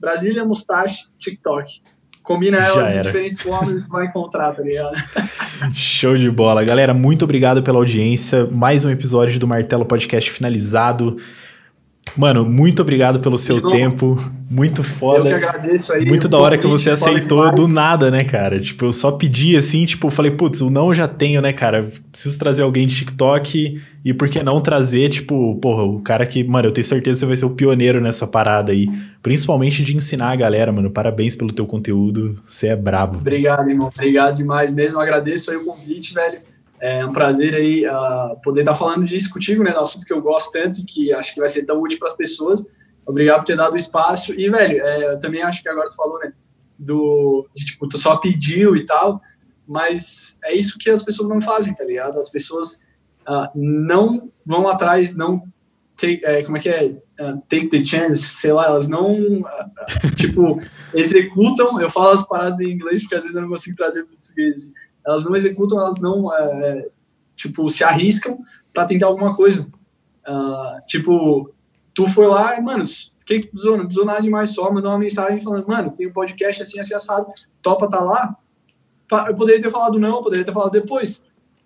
[0.00, 1.82] Brasília Mustache, TikTok
[2.22, 4.94] combina elas de diferentes formas e vai encontrar, tá ligado?
[5.74, 6.64] Show de bola.
[6.64, 8.46] Galera, muito obrigado pela audiência.
[8.46, 11.18] Mais um episódio do Martelo Podcast finalizado.
[12.16, 14.18] Mano, muito obrigado pelo seu tempo.
[14.50, 15.30] Muito foda.
[15.30, 16.04] Eu que agradeço aí.
[16.04, 18.60] Muito da hora que você aceitou do nada, né, cara?
[18.60, 21.88] Tipo, eu só pedi assim, tipo, falei, putz, o não eu já tenho, né, cara?
[22.10, 26.44] Preciso trazer alguém de TikTok e por que não trazer, tipo, porra, o cara que,
[26.44, 28.88] mano, eu tenho certeza que você vai ser o pioneiro nessa parada aí.
[29.22, 30.90] Principalmente de ensinar a galera, mano.
[30.90, 32.34] Parabéns pelo teu conteúdo.
[32.44, 33.18] Você é brabo.
[33.18, 33.90] Obrigado, irmão.
[33.94, 35.00] Obrigado demais mesmo.
[35.00, 36.40] agradeço aí o convite, velho.
[36.82, 39.70] É um prazer aí uh, poder estar falando disso contigo, né?
[39.70, 42.08] Do assunto que eu gosto tanto e que acho que vai ser tão útil para
[42.08, 42.66] as pessoas.
[43.06, 44.32] Obrigado por ter dado o espaço.
[44.32, 46.32] E, velho, é, eu também acho que agora tu falou, né?
[46.76, 49.20] Do, de, tipo, tu só pediu e tal,
[49.64, 52.18] mas é isso que as pessoas não fazem, tá ligado?
[52.18, 52.84] As pessoas
[53.28, 55.44] uh, não vão atrás, não
[55.96, 56.86] take, é, como é que é?
[57.20, 60.60] Uh, take the chance, sei lá, elas não, uh, tipo,
[60.92, 64.16] executam, eu falo as paradas em inglês porque às vezes eu não consigo trazer para
[64.16, 64.72] português,
[65.06, 66.88] elas não executam, elas não, é, é
[67.36, 68.38] tipo, se arriscam
[68.72, 69.66] para tentar alguma coisa.
[70.26, 71.52] Uh, tipo,
[71.94, 75.40] tu foi lá, mano, o que que tu usou nada demais, só mandou uma mensagem
[75.40, 77.26] falando, mano, tem um podcast assim, assim, assado,
[77.60, 78.36] topa tá lá?
[79.28, 81.24] Eu poderia ter falado não, eu poderia ter falado depois.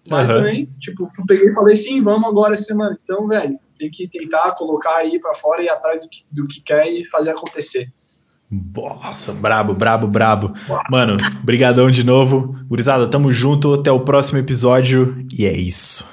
[0.08, 0.36] Mas uhum.
[0.36, 2.98] também, tipo, peguei e falei, sim, vamos agora essa semana.
[3.02, 6.60] Então, velho, tem que tentar colocar aí para fora e atrás do que, do que
[6.60, 7.92] quer e fazer acontecer.
[8.50, 10.52] Nossa, brabo, brabo, brabo.
[10.90, 12.56] Mano, brigadão de novo.
[12.68, 13.74] Gurizada, tamo junto.
[13.74, 15.26] Até o próximo episódio.
[15.32, 16.06] E é isso.